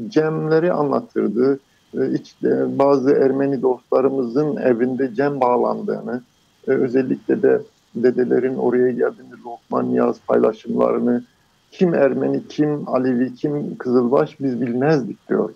[0.09, 1.59] cemleri anlatırdı.
[1.95, 6.23] E, işte bazı Ermeni dostlarımızın evinde cem bağlandığını,
[6.69, 7.61] e, özellikle de
[8.03, 11.25] dedelerin oraya geldiğinde Lokman Niyaz paylaşımlarını
[11.73, 15.51] kim Ermeni, kim Alevi, kim Kızılbaş biz bilmezdik diyor.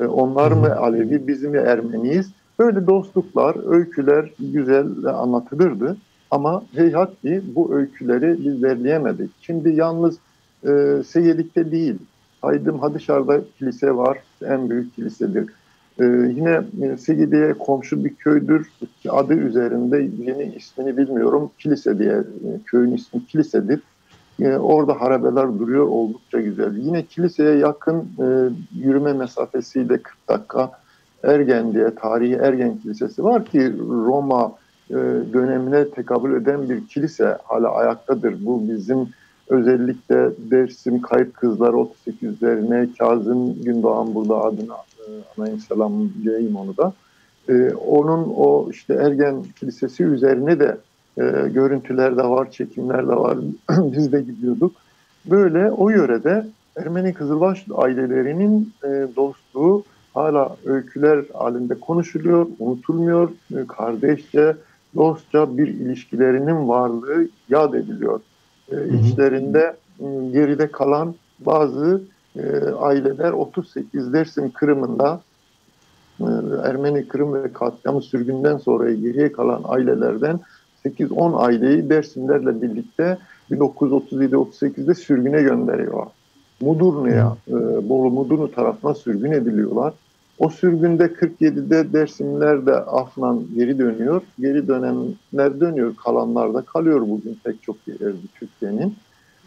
[0.00, 2.30] E, onlar mı Alevi, biz mi Ermeniyiz?
[2.58, 5.96] Böyle dostluklar, öyküler güzel anlatılırdı.
[6.30, 9.30] Ama heyhat ki bu öyküleri biz derleyemedik.
[9.40, 10.18] Şimdi yalnız
[10.66, 11.98] e, Seyelik'te değil,
[12.42, 15.46] Haydım Hadışar'da kilise var, en büyük kilisedir.
[16.00, 18.70] Ee, yine e, Segidi'ye komşu bir köydür.
[19.08, 21.50] Adı üzerinde yeni ismini bilmiyorum.
[21.58, 23.80] Kilise diye e, köyün ismi kilisedir.
[24.40, 26.76] E, orada harabeler duruyor oldukça güzel.
[26.76, 28.26] Yine kiliseye yakın e,
[28.74, 30.70] yürüme mesafesiyle 40 dakika
[31.22, 34.52] Ergen diye tarihi Ergen Kilisesi var ki Roma
[34.90, 34.94] e,
[35.32, 38.46] dönemine tekabül eden bir kilise hala ayaktadır.
[38.46, 39.08] Bu bizim
[39.48, 44.74] özellikle Dersim Kayıp Kızlar 38'lerine Kazım Gündoğan burada adına
[45.38, 45.92] anayım selam
[46.24, 46.92] diyeyim onu da.
[47.48, 50.78] E, onun o işte Ergen Kilisesi üzerine de
[51.18, 53.38] e, görüntüler de var, çekimler de var.
[53.70, 54.72] Biz de gidiyorduk.
[55.26, 63.30] Böyle o yörede Ermeni Kızılbaş ailelerinin e, dostluğu hala öyküler halinde konuşuluyor, unutulmuyor.
[63.56, 64.56] E, kardeşçe,
[64.96, 68.20] dostça bir ilişkilerinin varlığı yad ediliyor.
[68.72, 72.02] E, içlerinde e, geride kalan bazı
[72.36, 72.42] e,
[72.78, 75.20] aileler 38 Dersim Kırım'ında
[76.20, 76.24] e,
[76.64, 80.40] Ermeni Kırım ve katliamı sürgünden sonra geriye kalan ailelerden
[80.84, 83.18] 8-10 aileyi Dersimlerle birlikte
[83.50, 86.06] 1937-38'de sürgüne gönderiyor.
[86.60, 89.94] Mudurnu'ya, e, Bolu Mudurnu tarafına sürgün ediliyorlar.
[90.38, 94.22] O sürgünde 47'de Dersimler de Afnan geri dönüyor.
[94.40, 98.94] Geri dönenler dönüyor, kalanlar da kalıyor bugün pek çok yerde Türkiye'nin.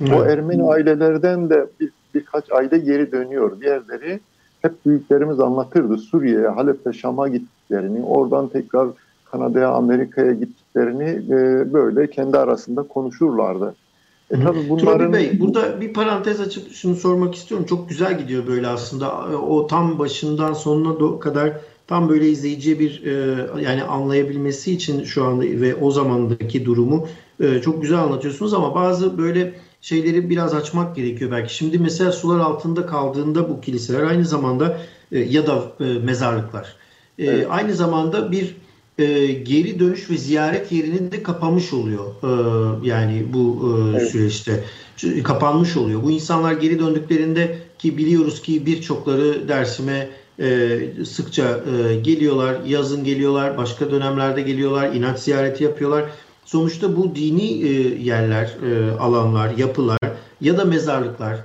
[0.02, 3.62] O Ermeni ailelerden de bir birkaç ayda geri dönüyor.
[3.62, 4.20] Diğerleri
[4.62, 5.98] hep büyüklerimiz anlatırdı.
[5.98, 8.88] Suriye'ye, Halep'e, Şam'a gittiklerini, oradan tekrar
[9.26, 13.76] Kanada'ya, Amerika'ya gittiklerini e, böyle kendi arasında konuşurlardı.
[14.32, 15.14] E tabii bunların...
[15.14, 17.66] Bey, burada bir parantez açıp şunu sormak istiyorum.
[17.70, 19.28] Çok güzel gidiyor böyle aslında.
[19.38, 21.54] O tam başından sonuna kadar
[21.88, 27.08] tam böyle izleyiciye bir e, yani anlayabilmesi için şu anda ve o zamandaki durumu
[27.40, 31.56] e, çok güzel anlatıyorsunuz ama bazı böyle şeyleri biraz açmak gerekiyor belki.
[31.56, 34.78] Şimdi mesela sular altında kaldığında bu kiliseler aynı zamanda
[35.12, 36.76] e, ya da e, mezarlıklar.
[37.20, 37.48] E, evet.
[37.50, 38.56] Aynı zamanda bir
[38.98, 42.06] e, geri dönüş ve ziyaret yerini de kapamış oluyor.
[42.24, 44.12] E, yani bu e, evet.
[44.12, 44.64] süreçte
[45.24, 46.04] kapanmış oluyor.
[46.04, 50.10] Bu insanlar geri döndüklerinde ki biliyoruz ki birçokları Dersim'e
[50.40, 52.56] e, sıkça e, geliyorlar.
[52.66, 56.06] Yazın geliyorlar, başka dönemlerde geliyorlar, inanç ziyareti yapıyorlar.
[56.48, 57.70] Sonuçta bu dini e,
[58.04, 60.00] yerler, e, alanlar, yapılar
[60.42, 61.38] ya da mezarlıklar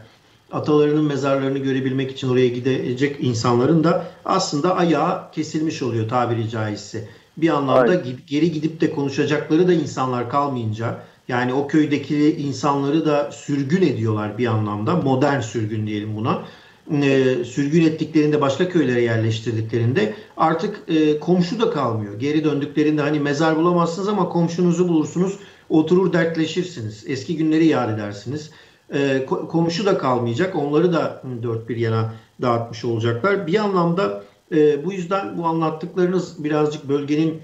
[0.53, 7.09] atalarının mezarlarını görebilmek için oraya gidecek insanların da aslında ayağı kesilmiş oluyor tabiri caizse.
[7.37, 8.05] Bir anlamda Aynen.
[8.27, 14.47] geri gidip de konuşacakları da insanlar kalmayınca yani o köydeki insanları da sürgün ediyorlar bir
[14.47, 14.97] anlamda.
[14.97, 16.43] Modern sürgün diyelim buna.
[16.91, 22.19] E, sürgün ettiklerinde başka köylere yerleştirdiklerinde artık e, komşu da kalmıyor.
[22.19, 25.39] Geri döndüklerinde hani mezar bulamazsınız ama komşunuzu bulursunuz.
[25.69, 27.05] Oturur dertleşirsiniz.
[27.07, 28.51] Eski günleri yad edersiniz.
[28.95, 30.57] E, komşu da kalmayacak.
[30.57, 33.47] Onları da dört bir yana dağıtmış olacaklar.
[33.47, 37.43] Bir anlamda e, bu yüzden bu anlattıklarınız birazcık bölgenin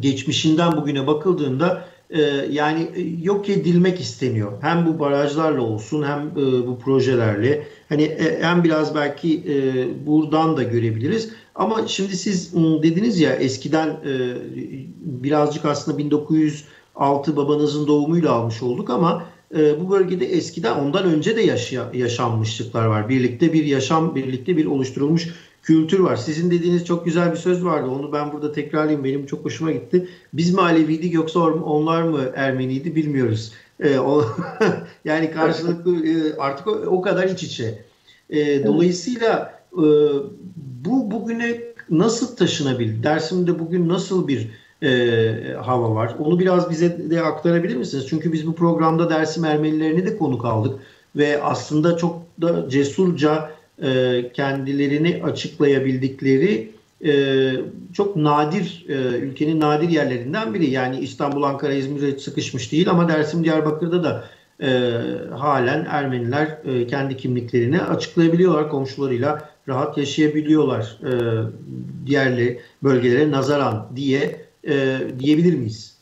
[0.00, 1.84] geçmişinden bugüne bakıldığında
[2.50, 4.52] yani e, yok edilmek isteniyor.
[4.62, 7.66] Hem bu barajlarla olsun hem e, bu projelerle.
[7.88, 11.30] Hani e, hem biraz belki e, buradan da görebiliriz.
[11.54, 14.34] Ama şimdi siz dediniz ya eskiden e,
[15.00, 19.24] birazcık aslında 1906 babanızın doğumuyla almış olduk ama
[19.56, 23.08] e, bu bölgede eskiden ondan önce de yaşaya, yaşanmışlıklar var.
[23.08, 25.28] Birlikte bir yaşam, birlikte bir oluşturulmuş
[25.62, 26.16] kültür var.
[26.16, 27.88] Sizin dediğiniz çok güzel bir söz vardı.
[27.88, 29.04] Onu ben burada tekrarlayayım.
[29.04, 30.08] Benim çok hoşuma gitti.
[30.32, 33.52] Biz mi Aleviydik yoksa onlar mı Ermeniydi bilmiyoruz.
[33.80, 34.24] E, o,
[35.04, 37.84] yani karşılıklı e, artık o, o kadar iç içe.
[38.30, 39.84] E, dolayısıyla e,
[40.84, 43.02] bu bugüne nasıl taşınabildi?
[43.02, 44.50] Dersimde bugün nasıl bir
[44.82, 46.16] e, hava var?
[46.18, 48.06] Onu biraz bize de aktarabilir misiniz?
[48.08, 50.80] Çünkü biz bu programda Dersim Ermenilerini de konuk aldık
[51.16, 53.50] ve aslında çok da cesurca
[53.82, 56.70] e, kendilerini açıklayabildikleri
[57.04, 57.52] e,
[57.92, 60.70] çok nadir e, ülkenin nadir yerlerinden biri.
[60.70, 64.24] Yani İstanbul, Ankara, İzmir'e sıkışmış değil ama Dersim, Diyarbakır'da da
[64.62, 64.68] e,
[65.34, 68.68] halen Ermeniler e, kendi kimliklerini açıklayabiliyorlar.
[68.68, 71.12] Komşularıyla rahat yaşayabiliyorlar e,
[72.06, 75.96] diğerli bölgelere nazaran diye e, diyebilir miyiz?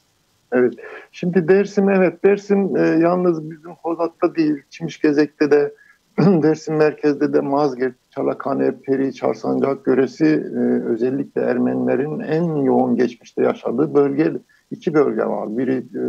[0.53, 0.75] Evet.
[1.13, 5.75] Şimdi Dersim evet Dersim e, yalnız bizim Hozat'ta değil Çimişgezek'te de
[6.43, 13.95] Dersim merkezde de Mazgirt, Çalakhane, Peri, Çarsancak göresi e, özellikle Ermenilerin en yoğun geçmişte yaşadığı
[13.95, 14.33] bölge,
[14.71, 15.59] iki bölge var.
[15.59, 16.03] Biri e,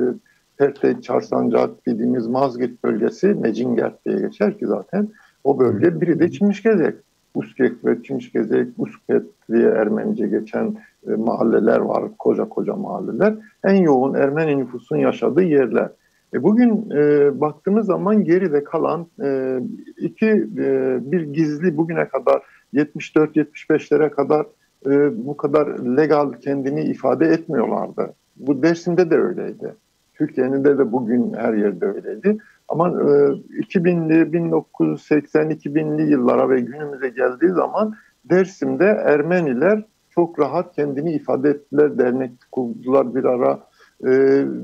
[0.58, 5.08] Perte, Çarsancak dediğimiz Mazgirt bölgesi, Mecingert diye geçer ki zaten
[5.44, 6.02] o bölge.
[6.02, 6.96] Biri de Çimişgezek.
[7.36, 10.76] Uskek ve Çimişgezek, Usket diye Ermenice geçen
[11.08, 13.34] e, mahalleler var, koca koca mahalleler.
[13.64, 15.90] En yoğun Ermeni nüfusun yaşadığı yerler.
[16.34, 19.60] E bugün e, baktığımız zaman geride kalan e,
[19.98, 22.42] iki e, bir gizli bugüne kadar
[22.74, 24.46] 74-75'lere kadar
[24.86, 28.14] e, bu kadar legal kendini ifade etmiyorlardı.
[28.36, 29.76] Bu Dersim'de de öyleydi.
[30.14, 32.38] Türkiye'nin de de bugün her yerde öyleydi.
[32.68, 37.94] Ama e, 2000'li, 1980 2000'li yıllara ve günümüze geldiği zaman
[38.26, 41.98] Dersim'de Ermeniler çok rahat kendini ifade ettiler.
[41.98, 43.60] Dernek kurdular bir ara
[44.06, 44.12] e,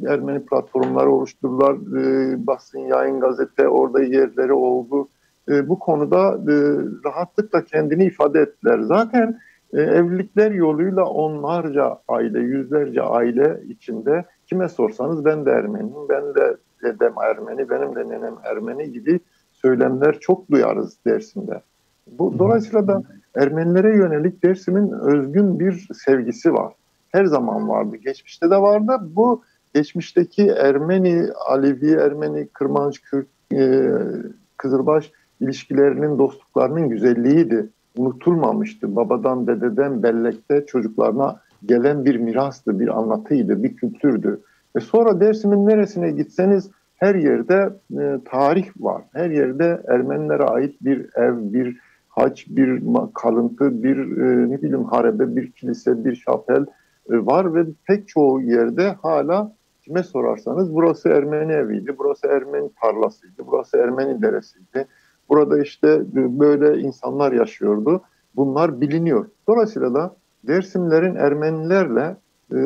[0.08, 1.74] Ermeni platformları oluşturdular.
[1.74, 5.08] E, basın, yayın, gazete orada yerleri oldu.
[5.50, 6.56] E, bu konuda e,
[7.06, 8.80] rahatlıkla kendini ifade ettiler.
[8.80, 9.40] Zaten
[9.74, 16.58] e, evlilikler yoluyla onlarca aile, yüzlerce aile içinde kime sorsanız ben de Ermeniyim, ben de
[16.84, 19.20] dedem Ermeni, benim de nenem Ermeni gibi
[19.52, 21.62] söylemler çok duyarız Dersim'de.
[22.08, 23.04] Bu, dolayısıyla da
[23.36, 26.74] Ermenilere yönelik Dersim'in özgün bir sevgisi var
[27.12, 27.96] her zaman vardı.
[27.96, 28.92] Geçmişte de vardı.
[29.16, 29.44] Bu
[29.74, 33.92] geçmişteki Ermeni, Alevi, Ermeni, Kırmanç, Kürt, e,
[34.58, 37.70] Kızılbaş ilişkilerinin, dostluklarının güzelliğiydi.
[37.98, 38.96] Unutulmamıştı.
[38.96, 44.40] Babadan, dededen, bellekte çocuklarına gelen bir mirastı, bir anlatıydı, bir kültürdü.
[44.76, 49.02] Ve sonra Dersim'in neresine gitseniz her yerde e, tarih var.
[49.14, 51.78] Her yerde Ermenilere ait bir ev, bir
[52.10, 52.82] haç, bir
[53.14, 56.66] kalıntı, bir e, ne bileyim harebe, bir kilise, bir şapel,
[57.10, 59.54] var ve pek çoğu yerde hala
[59.86, 64.88] kime sorarsanız burası Ermeni eviydi, burası Ermeni tarlasıydı, burası Ermeni deresiydi.
[65.30, 68.02] Burada işte böyle insanlar yaşıyordu.
[68.36, 69.26] Bunlar biliniyor.
[69.48, 72.16] Dolayısıyla da Dersimlerin Ermenilerle
[72.54, 72.58] e,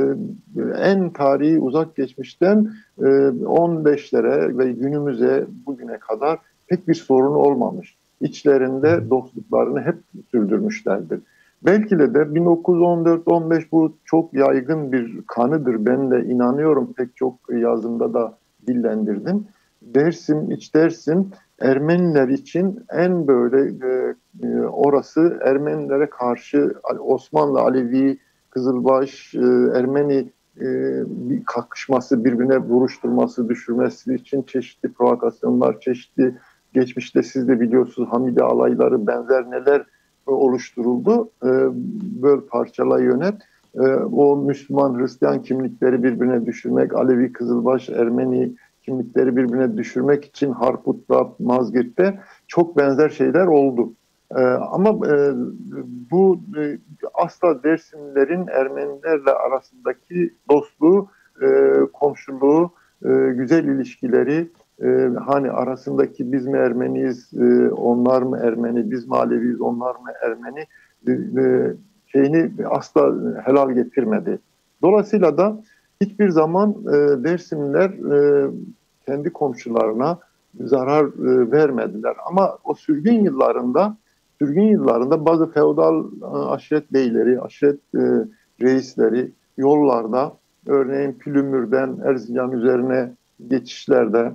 [0.78, 7.96] en tarihi uzak geçmişten e, 15'lere ve günümüze bugüne kadar pek bir sorun olmamış.
[8.22, 9.96] İçlerinde dostluklarını hep
[10.32, 11.20] sürdürmüşlerdir.
[11.66, 15.86] Belki de de 1914-15 bu çok yaygın bir kanıdır.
[15.86, 19.48] Ben de inanıyorum pek çok yazımda da dillendirdim.
[19.82, 28.18] Dersim, iç Dersim Ermeniler için en böyle e, e, orası Ermenilere karşı Osmanlı Alevi
[28.50, 29.40] Kızılbaş, e,
[29.76, 30.68] Ermeni e,
[31.08, 36.36] bir kakışması, birbirine vuruşturması, düşürmesi için çeşitli provokasyonlar, çeşitli
[36.74, 39.86] geçmişte siz de biliyorsunuz Hamide alayları benzer neler
[40.26, 41.30] oluşturuldu.
[41.44, 41.50] E,
[42.22, 43.36] böl parçala yönet.
[43.76, 48.56] E, o Müslüman Hristiyan kimlikleri birbirine düşürmek, Alevi Kızılbaş, Ermeni
[48.86, 53.94] kimlikleri birbirine düşürmek için Harput'ta, Mazgirt'te çok benzer şeyler oldu.
[54.36, 55.34] Ee, ama e,
[56.12, 56.78] bu e,
[57.14, 61.10] asla Dersimlilerin Ermenilerle arasındaki dostluğu,
[61.42, 61.48] e,
[61.94, 62.74] komşuluğu,
[63.32, 64.48] güzel ilişkileri,
[64.84, 70.12] e, hani arasındaki biz mi Ermeniyiz, e, onlar mı Ermeni, biz mi Aleviyiz, onlar mı
[70.26, 70.66] Ermeni
[71.08, 71.74] e, e,
[72.08, 74.40] şeyini asla helal getirmedi.
[74.82, 75.62] Dolayısıyla da
[76.02, 78.50] hiçbir zaman e, Dersimliler e,
[79.06, 80.20] kendi komşularına
[80.60, 82.16] zarar e, vermediler.
[82.26, 83.98] Ama o sürgün yıllarında
[84.40, 88.02] sürgün yıllarında bazı feodal e, aşiret beyleri, aşiret e,
[88.62, 90.34] reisleri yollarda
[90.68, 93.14] örneğin Pülümür'den Erzincan üzerine
[93.48, 94.32] geçişlerde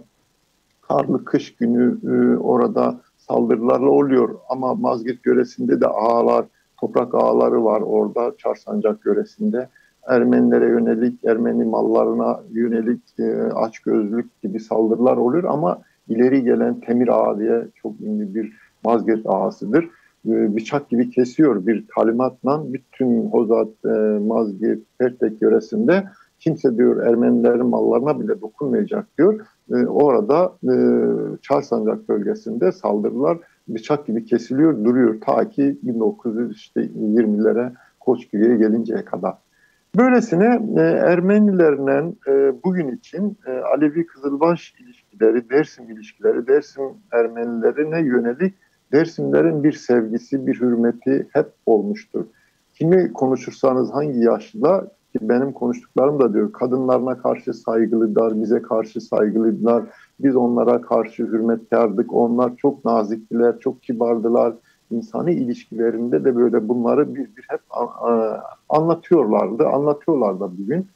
[0.88, 4.34] karlı kış günü e, orada saldırılarla oluyor.
[4.48, 6.44] Ama Mazgirt yöresinde de ağalar,
[6.80, 9.68] toprak ağaları var orada Çarsancak yöresinde.
[10.08, 17.38] Ermenilere yönelik, Ermeni mallarına yönelik e, açgözlük gibi saldırılar oluyor ama ileri gelen Temir Ağa
[17.38, 18.52] diye çok ünlü bir
[18.84, 19.84] Mazgirt ağasıdır.
[20.28, 26.04] E, bıçak gibi kesiyor bir talimatla bütün Hozat, e, Mazgirt, Pertek yöresinde
[26.38, 29.40] kimse diyor Ermenilerin mallarına bile dokunmayacak diyor.
[29.70, 30.74] E, orada e,
[31.42, 39.34] Çarsancak bölgesinde saldırılar bıçak gibi kesiliyor, duruyor ta ki 1920'lere Koçgiri'ye gelinceye kadar.
[39.96, 48.54] Böylesine e, Ermenilerle e, bugün için e, Alevi Kızılbaş ilişkileri, Dersim ilişkileri, Dersim Ermenilerine yönelik
[48.92, 52.24] Dersimlerin bir sevgisi, bir hürmeti hep olmuştur.
[52.74, 59.84] Kimi konuşursanız hangi yaşta ki benim konuştuklarım da diyor kadınlarına karşı saygılılar, bize karşı saygılılar,
[60.20, 64.54] biz onlara karşı hürmetkardık, onlar çok naziktiler, çok kibardılar.
[64.90, 67.60] İnsani ilişkilerinde de böyle bunları bir bir hep
[68.68, 70.86] anlatıyorlardı, anlatıyorlar da bugün.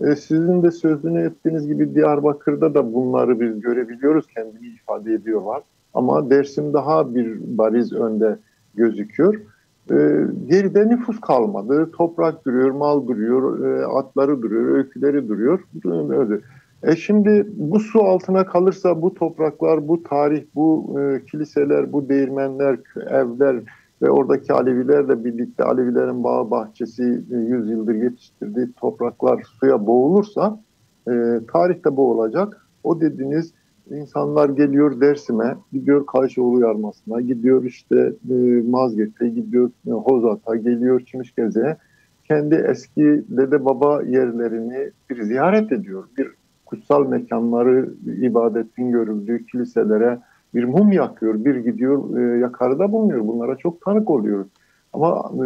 [0.00, 5.62] E, sizin de sözünü ettiğiniz gibi Diyarbakır'da da bunları biz görebiliyoruz, kendini ifade ediyorlar.
[5.94, 8.38] Ama Dersim daha bir bariz önde
[8.74, 9.40] gözüküyor.
[9.90, 11.90] E, geride nüfus kalmadı.
[11.92, 15.60] Toprak duruyor, mal duruyor, e, atları duruyor, öyküleri duruyor.
[15.84, 16.40] Öyle.
[16.82, 22.78] E şimdi bu su altına kalırsa bu topraklar, bu tarih, bu e, kiliseler, bu değirmenler,
[22.96, 23.56] evler
[24.02, 30.60] ve oradaki Alevilerle birlikte Alevilerin bağ bahçesi e, 100 yıldır yetiştirdiği topraklar suya boğulursa
[31.08, 32.66] e, tarihte boğulacak.
[32.84, 33.52] O dediğiniz
[33.90, 38.34] insanlar geliyor Dersim'e, gidiyor Kayşoğlu Yarması'na, gidiyor işte e,
[38.68, 41.76] Mazgirt'e, gidiyor e, Hozat'a, geliyor Çimişgeze'ye.
[42.24, 46.04] Kendi eski dede baba yerlerini bir ziyaret ediyor.
[46.18, 46.28] Bir
[46.66, 50.18] kutsal mekanları, ibadetin görüldüğü kiliselere
[50.54, 53.26] bir mum yakıyor, bir gidiyor e, yakarıda bulunuyor.
[53.26, 54.48] Bunlara çok tanık oluyoruz.
[54.92, 55.44] Ama e,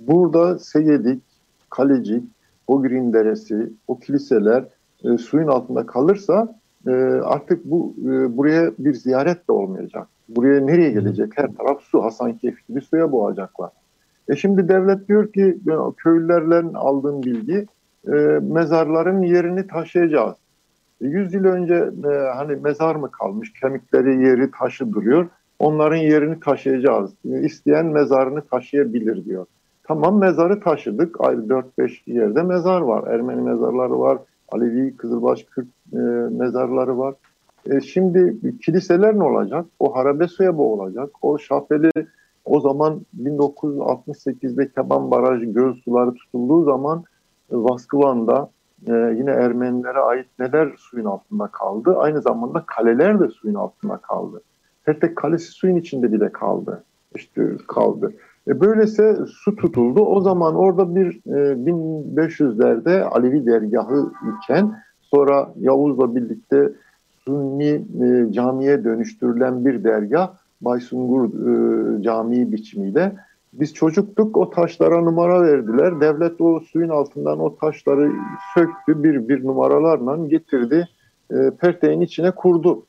[0.00, 1.22] burada Seyedik,
[1.70, 2.24] Kalecik,
[2.66, 4.64] Ogrin Deresi, o kiliseler
[5.04, 6.92] e, suyun altında kalırsa e,
[7.24, 10.06] artık bu e, buraya bir ziyaret de olmayacak.
[10.28, 11.32] Buraya nereye gelecek?
[11.36, 13.70] Her taraf su, Hasankeyf gibi suya boğacaklar.
[14.28, 15.58] E şimdi devlet diyor ki
[15.96, 17.66] köylülerle aldığım bilgi
[18.06, 18.10] e,
[18.42, 20.36] mezarların yerini taşıyacağız.
[21.00, 25.28] 100 yıl önce e, hani mezar mı kalmış, kemikleri yeri taşı duruyor.
[25.58, 27.10] Onların yerini taşıyacağız.
[27.30, 29.46] E, isteyen mezarını taşıyabilir diyor.
[29.82, 31.20] Tamam mezarı taşıdık.
[31.20, 33.12] Ayrı 4-5 yerde mezar var.
[33.12, 34.18] Ermeni mezarları var.
[34.48, 35.96] Alevi, Kızılbaş, Kürt e,
[36.30, 37.14] mezarları var.
[37.70, 39.66] E, şimdi kiliseler ne olacak?
[39.78, 41.10] O harabe suya boğulacak.
[41.22, 41.90] O şafeli
[42.44, 47.04] o zaman 1968'de Keban Barajı göz suları tutulduğu zaman
[47.50, 48.50] e, Vaskıvan'da
[48.86, 51.96] e, yine Ermenilere ait neler suyun altında kaldı.
[51.98, 54.42] Aynı zamanda kaleler de suyun altında kaldı.
[54.86, 56.84] Hatta kalesi suyun içinde bile kaldı.
[57.14, 58.12] İşte kaldı.
[58.48, 60.00] E böylese su tutuldu.
[60.00, 61.52] O zaman orada bir e,
[62.16, 66.72] 1500'lerde Alevi dergahı iken sonra Yavuz'la birlikte
[67.24, 73.12] Sunni e, camiye dönüştürülen bir dergah Baysungur e, Camii biçimiyle
[73.52, 76.00] biz çocuktuk o taşlara numara verdiler.
[76.00, 78.12] Devlet o suyun altından o taşları
[78.54, 80.88] söktü bir bir numaralarla getirdi.
[81.30, 82.86] E, perteğin içine kurdu.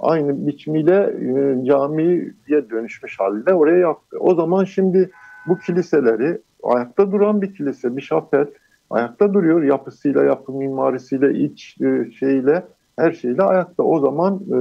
[0.00, 4.16] Aynı biçimiyle e, camiye dönüşmüş halde oraya yaptı.
[4.20, 5.10] O zaman şimdi
[5.46, 8.46] bu kiliseleri ayakta duran bir kilise, bir şapel
[8.90, 12.66] ayakta duruyor yapısıyla, yapı mimarisiyle, iç e, şeyle,
[12.98, 13.82] her şeyle ayakta.
[13.82, 14.56] O zaman e,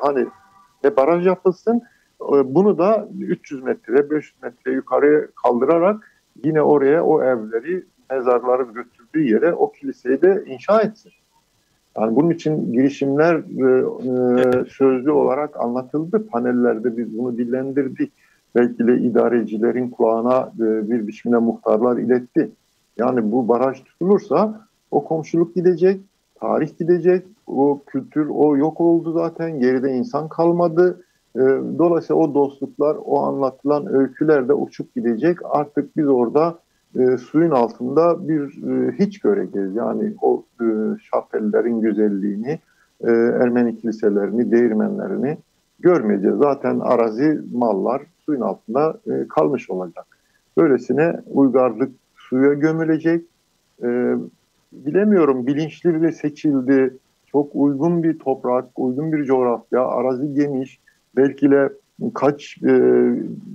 [0.00, 0.26] hani
[0.84, 1.82] ne baraj yapılsın
[2.22, 6.12] ee, bunu da 300 metre, 500 metre yukarıya kaldırarak
[6.44, 11.12] yine oraya o evleri mezarları götürdüğü yere o kiliseyi de inşa etsin.
[11.96, 13.80] Yani bunun için girişimler e,
[14.40, 16.26] e, sözlü olarak anlatıldı.
[16.26, 18.12] Panellerde biz bunu dillendirdik.
[18.54, 22.50] Belki de idarecilerin kulağına e, bir biçimde muhtarlar iletti.
[22.98, 26.00] Yani bu baraj tutulursa o komşuluk gidecek,
[26.40, 29.60] tarih gidecek, o kültür o yok oldu zaten.
[29.60, 31.00] Geride insan kalmadı.
[31.36, 31.40] E,
[31.78, 35.38] dolayısıyla o dostluklar, o anlatılan öyküler de uçup gidecek.
[35.44, 36.58] Artık biz orada
[36.98, 39.76] e, suyun altında bir e, hiç göreceğiz.
[39.76, 40.64] Yani o e,
[41.02, 42.58] şapellerin güzelliğini,
[43.00, 45.38] e, Ermeni kiliselerini, değirmenlerini
[45.80, 46.36] görmeyeceğiz.
[46.36, 50.06] Zaten arazi, mallar suyun altında e, kalmış olacak.
[50.58, 53.24] Böylesine uygarlık suya gömülecek.
[53.82, 54.14] E,
[54.72, 56.96] bilemiyorum bilinçli ve seçildi.
[57.26, 60.80] Çok uygun bir toprak, uygun bir coğrafya, arazi geniş.
[61.16, 61.72] Belki de
[62.14, 62.72] kaç e,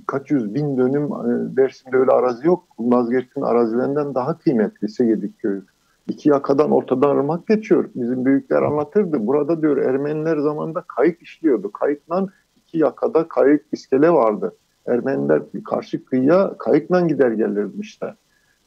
[0.06, 2.64] kaç yüz bin dönüm e, Dersim'de öyle arazi yok.
[2.78, 5.62] Vazgeçtin arazilerinden daha kıymetli Segedik köyü.
[6.08, 7.88] İki yakadan ortadan ırmak geçiyor.
[7.94, 9.26] Bizim büyükler anlatırdı.
[9.26, 11.72] Burada diyor Ermeniler zamanında kayık işliyordu.
[11.72, 12.26] Kayıkla
[12.56, 14.56] iki yakada kayık iskele vardı.
[14.86, 18.14] Ermeniler karşı kıyıya kayıkla gider gelirmişler.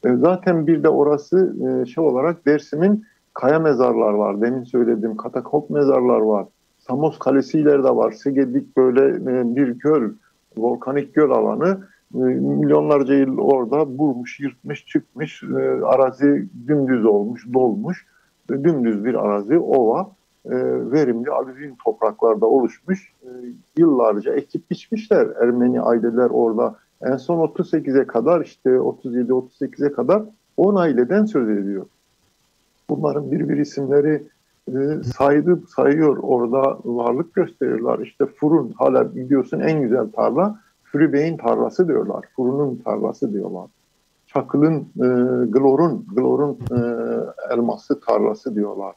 [0.04, 3.04] E, zaten bir de orası e, şey olarak Dersim'in
[3.34, 4.40] kaya mezarlar var.
[4.40, 6.46] Demin söylediğim katakop mezarlar var.
[6.86, 8.12] Samos Kalesi ileride var.
[8.12, 10.10] Segedik böyle e, bir göl,
[10.56, 11.80] volkanik göl alanı.
[12.14, 15.42] E, milyonlarca yıl orada vurmuş, yırtmış, çıkmış.
[15.42, 18.06] E, arazi dümdüz olmuş, dolmuş.
[18.50, 20.10] Dümdüz bir arazi, ova.
[20.92, 23.12] Verimli alüvyum topraklarda oluşmuş.
[23.76, 25.28] Yıllarca ekip biçmişler.
[25.42, 26.76] Ermeni aileler orada.
[27.02, 30.22] En son 38'e kadar işte 37-38'e kadar
[30.56, 31.86] 10 aileden söz ediyor.
[32.90, 34.22] Bunların bir bir isimleri
[34.68, 37.98] e, saydı, sayıyor orada varlık gösterirler.
[37.98, 42.24] İşte Furun hala biliyorsun en güzel tarla Fürü Bey'in tarlası diyorlar.
[42.36, 43.66] Furun'un tarlası diyorlar.
[44.26, 45.06] Çakıl'ın, e,
[45.46, 46.78] Glor'un, Glor'un e,
[47.54, 48.94] elması tarlası diyorlar.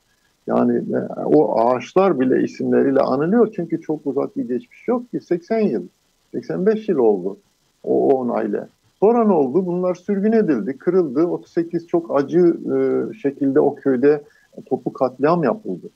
[0.47, 5.59] Yani e, o ağaçlar bile isimleriyle anılıyor çünkü çok uzak bir geçmiş yok ki 80
[5.59, 5.84] yıl,
[6.32, 7.38] 85 yıl oldu
[7.84, 8.67] o onayla.
[8.99, 9.65] Sonra ne oldu?
[9.65, 11.28] Bunlar sürgün edildi, kırıldı.
[11.28, 14.24] 38 çok acı e, şekilde o köyde
[14.62, 15.88] topu katliam yapıldı.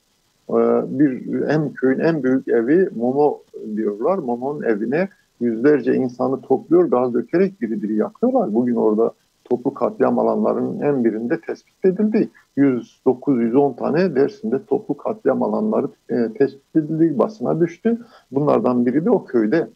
[0.50, 0.54] Ee,
[0.86, 3.42] bir hem köyün en büyük evi Momo
[3.76, 4.18] diyorlar.
[4.18, 5.08] Momo'nun evine
[5.40, 8.54] yüzlerce insanı topluyor, gaz dökerek biri biri yakıyorlar.
[8.54, 9.12] Bugün orada
[9.44, 12.28] toplu katliam alanlarının en birinde tespit edildi.
[12.56, 17.98] 109-110 tane Dersim'de toplu katliam alanları e, tespit edildi, basına düştü.
[18.30, 19.68] Bunlardan biri de o köyde.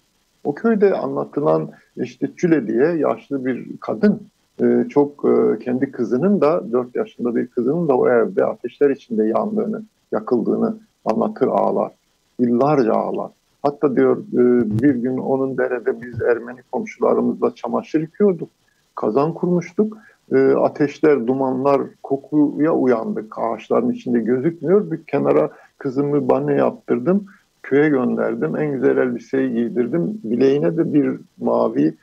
[0.45, 4.21] O köyde anlatılan işte Çüle diye yaşlı bir kadın
[4.63, 9.25] ee, çok e, kendi kızının da 4 yaşında bir kızının da o evde ateşler içinde
[9.25, 9.83] yandığını,
[10.13, 11.93] yakıldığını anlatır ağlar.
[12.39, 13.31] Yıllarca ağlar.
[13.63, 18.49] Hatta diyor e, bir gün onun derede biz Ermeni komşularımızla çamaşır yıkıyorduk.
[18.95, 19.99] Kazan kurmuştuk.
[20.33, 23.39] E, ateşler, dumanlar, kokuya uyandık.
[23.39, 24.91] Ağaçların içinde gözükmüyor.
[24.91, 27.27] Bir kenara kızımı banyo yaptırdım.
[27.63, 28.57] Köye gönderdim.
[28.57, 30.21] En güzel elbiseyi giydirdim.
[30.25, 31.95] Bileğine de bir mavi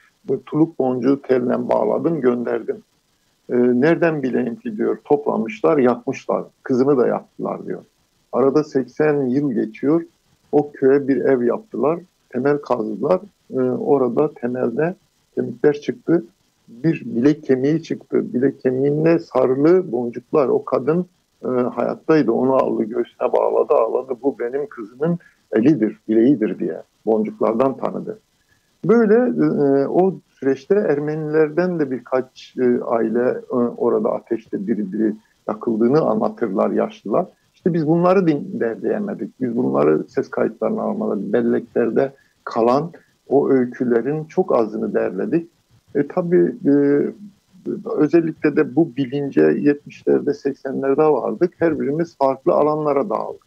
[0.45, 2.83] tuluk boncuğu telle bağladım gönderdim.
[3.49, 6.43] E, nereden bileyim ki diyor toplamışlar yakmışlar.
[6.63, 7.83] Kızını da yaktılar diyor.
[8.31, 10.03] Arada 80 yıl geçiyor.
[10.51, 11.99] O köye bir ev yaptılar.
[12.29, 13.21] Temel kazdılar.
[13.53, 14.95] E, orada temelde
[15.35, 16.25] kemikler çıktı.
[16.67, 18.33] Bir bilek kemiği çıktı.
[18.33, 20.47] Bilek kemiğinde sarılı boncuklar.
[20.47, 21.05] O kadın
[21.43, 22.31] e, hayattaydı.
[22.31, 24.13] Onu aldı göğsüne bağladı ağladı.
[24.23, 25.19] Bu benim kızımın
[25.51, 28.19] elidir, bileğidir diye boncuklardan tanıdı.
[28.87, 35.15] Böyle e, o süreçte Ermenilerden de birkaç e, aile e, orada ateşte biri biri
[35.47, 37.25] yakıldığını anlatırlar yaşlılar.
[37.53, 38.27] İşte biz bunları
[38.59, 39.41] derleyemedik.
[39.41, 41.33] Biz bunları ses kayıtlarına almadık.
[41.33, 42.13] Belleklerde
[42.43, 42.91] kalan
[43.27, 45.49] o öykülerin çok azını derledik.
[45.95, 46.73] E, tabii e,
[47.95, 51.53] özellikle de bu bilince 70'lerde 80'lerde vardık.
[51.57, 53.45] Her birimiz farklı alanlara dağıldık.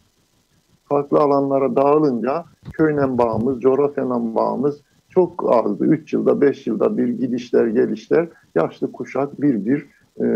[0.85, 5.85] Farklı alanlara dağılınca köyden bağımız, coğrafyadan bağımız çok azdı.
[5.85, 9.87] 3 yılda 5 yılda bir gidişler gelişler yaşlı kuşak bir bir
[10.21, 10.27] e,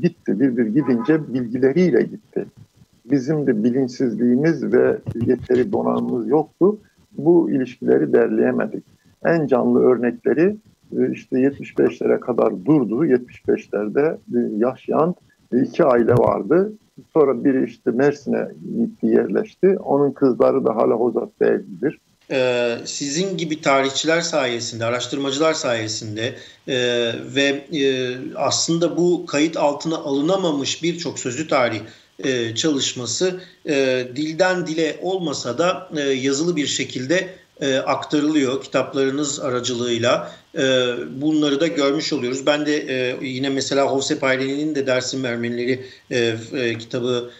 [0.00, 0.40] gitti.
[0.40, 2.46] Bir bir gidince bilgileriyle gitti.
[3.10, 6.78] Bizim de bilinçsizliğimiz ve yeteri donanımımız yoktu.
[7.18, 8.84] Bu ilişkileri derleyemedik.
[9.24, 10.56] En canlı örnekleri
[10.96, 13.06] e, işte 75'lere kadar durdu.
[13.06, 15.14] 75'lerde e, yaşayan
[15.52, 16.72] iki aile vardı.
[17.12, 19.78] Sonra biri işte Mersin'e gitti yerleşti.
[19.78, 22.00] Onun kızları da hala Hozat'ta evlidir
[22.30, 26.34] e, sizin gibi tarihçiler sayesinde, araştırmacılar sayesinde
[26.68, 26.76] e,
[27.34, 31.80] ve e, aslında bu kayıt altına alınamamış birçok sözlü tarih
[32.24, 40.32] e, çalışması e, dilden dile olmasa da e, yazılı bir şekilde e, aktarılıyor kitaplarınız aracılığıyla.
[40.58, 42.46] e, bunları da görmüş oluyoruz.
[42.46, 47.30] Ben de e, yine mesela Hosep Aylin'in de Dersim Ermenileri e, e, kitabı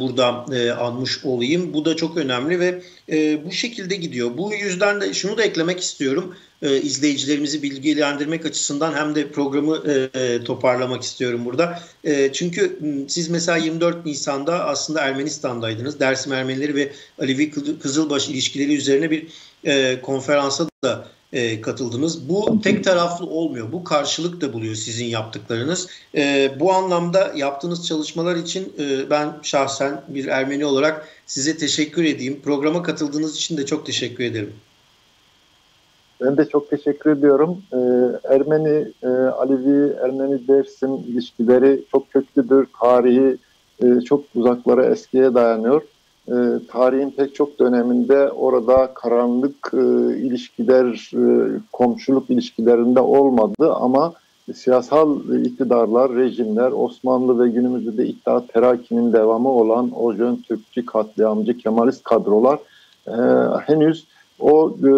[0.00, 1.74] burada e, almış olayım.
[1.74, 4.30] Bu da çok önemli ve e, bu şekilde gidiyor.
[4.38, 6.36] Bu yüzden de şunu da eklemek istiyorum.
[6.62, 9.82] E, izleyicilerimizi bilgilendirmek açısından hem de programı
[10.14, 11.82] e, toparlamak istiyorum burada.
[12.04, 16.00] E, çünkü siz mesela 24 Nisan'da aslında Ermenistan'daydınız.
[16.00, 17.50] Dersim Ermenileri ve Alevi
[17.80, 19.26] Kızılbaş ilişkileri üzerine bir
[19.64, 22.28] e, konferansa da e, katıldınız.
[22.28, 23.72] Bu tek taraflı olmuyor.
[23.72, 25.88] Bu karşılık da buluyor sizin yaptıklarınız.
[26.16, 32.40] E, bu anlamda yaptığınız çalışmalar için e, ben şahsen bir Ermeni olarak size teşekkür edeyim.
[32.44, 34.52] Programa katıldığınız için de çok teşekkür ederim.
[36.20, 37.62] Ben de çok teşekkür ediyorum.
[37.72, 37.76] Ee,
[38.34, 42.66] Ermeni, e, Alevi, Ermeni Dersim ilişkileri çok köklüdür.
[42.80, 43.36] Tarihi
[43.82, 45.82] e, çok uzaklara eskiye dayanıyor
[46.28, 46.34] e,
[46.68, 49.78] tarihin pek çok döneminde orada karanlık e,
[50.16, 54.12] ilişkiler, e, komşuluk ilişkilerinde olmadı ama
[54.54, 61.58] siyasal iktidarlar, rejimler, Osmanlı ve günümüzde de İttihat Terakki'nin devamı olan o Jön Türkçü, katliamcı,
[61.58, 62.58] Kemalist kadrolar
[63.06, 63.16] e,
[63.66, 64.06] henüz
[64.40, 64.90] o e,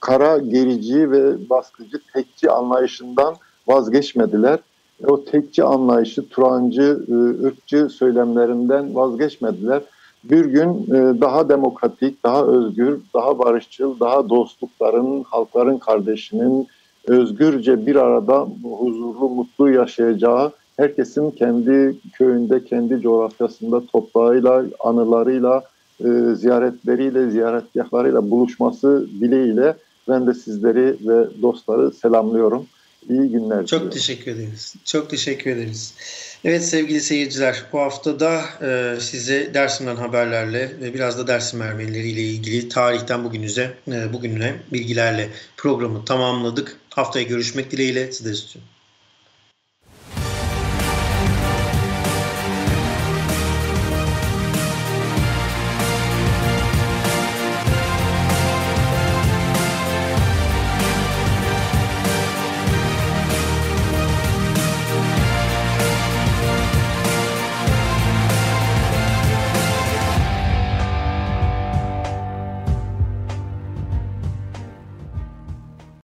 [0.00, 3.34] kara gerici ve baskıcı tekçi anlayışından
[3.66, 4.58] vazgeçmediler.
[5.06, 9.82] O tekçi anlayışı, Turancı, e, ırkçı söylemlerinden vazgeçmediler
[10.30, 16.68] bir gün e, daha demokratik, daha özgür, daha barışçıl, daha dostlukların, halkların kardeşinin
[17.06, 18.48] özgürce bir arada
[18.78, 25.62] huzurlu, mutlu yaşayacağı, herkesin kendi köyünde, kendi coğrafyasında toprağıyla, anılarıyla,
[26.04, 29.74] e, ziyaretleriyle, ziyaretgahlarıyla buluşması dileğiyle
[30.08, 32.66] ben de sizleri ve dostları selamlıyorum.
[33.08, 33.58] İyi günler.
[33.58, 33.90] Çok diliyorum.
[33.90, 34.74] teşekkür ederiz.
[34.84, 35.94] Çok teşekkür ederiz.
[36.44, 42.08] Evet sevgili seyirciler bu hafta da e, size Dersim'den haberlerle ve biraz da Dersim Ermenileri
[42.08, 46.76] ile ilgili tarihten bugünüze, e, bugününe bilgilerle programı tamamladık.
[46.90, 48.73] Haftaya görüşmek dileğiyle sizleri istiyorum.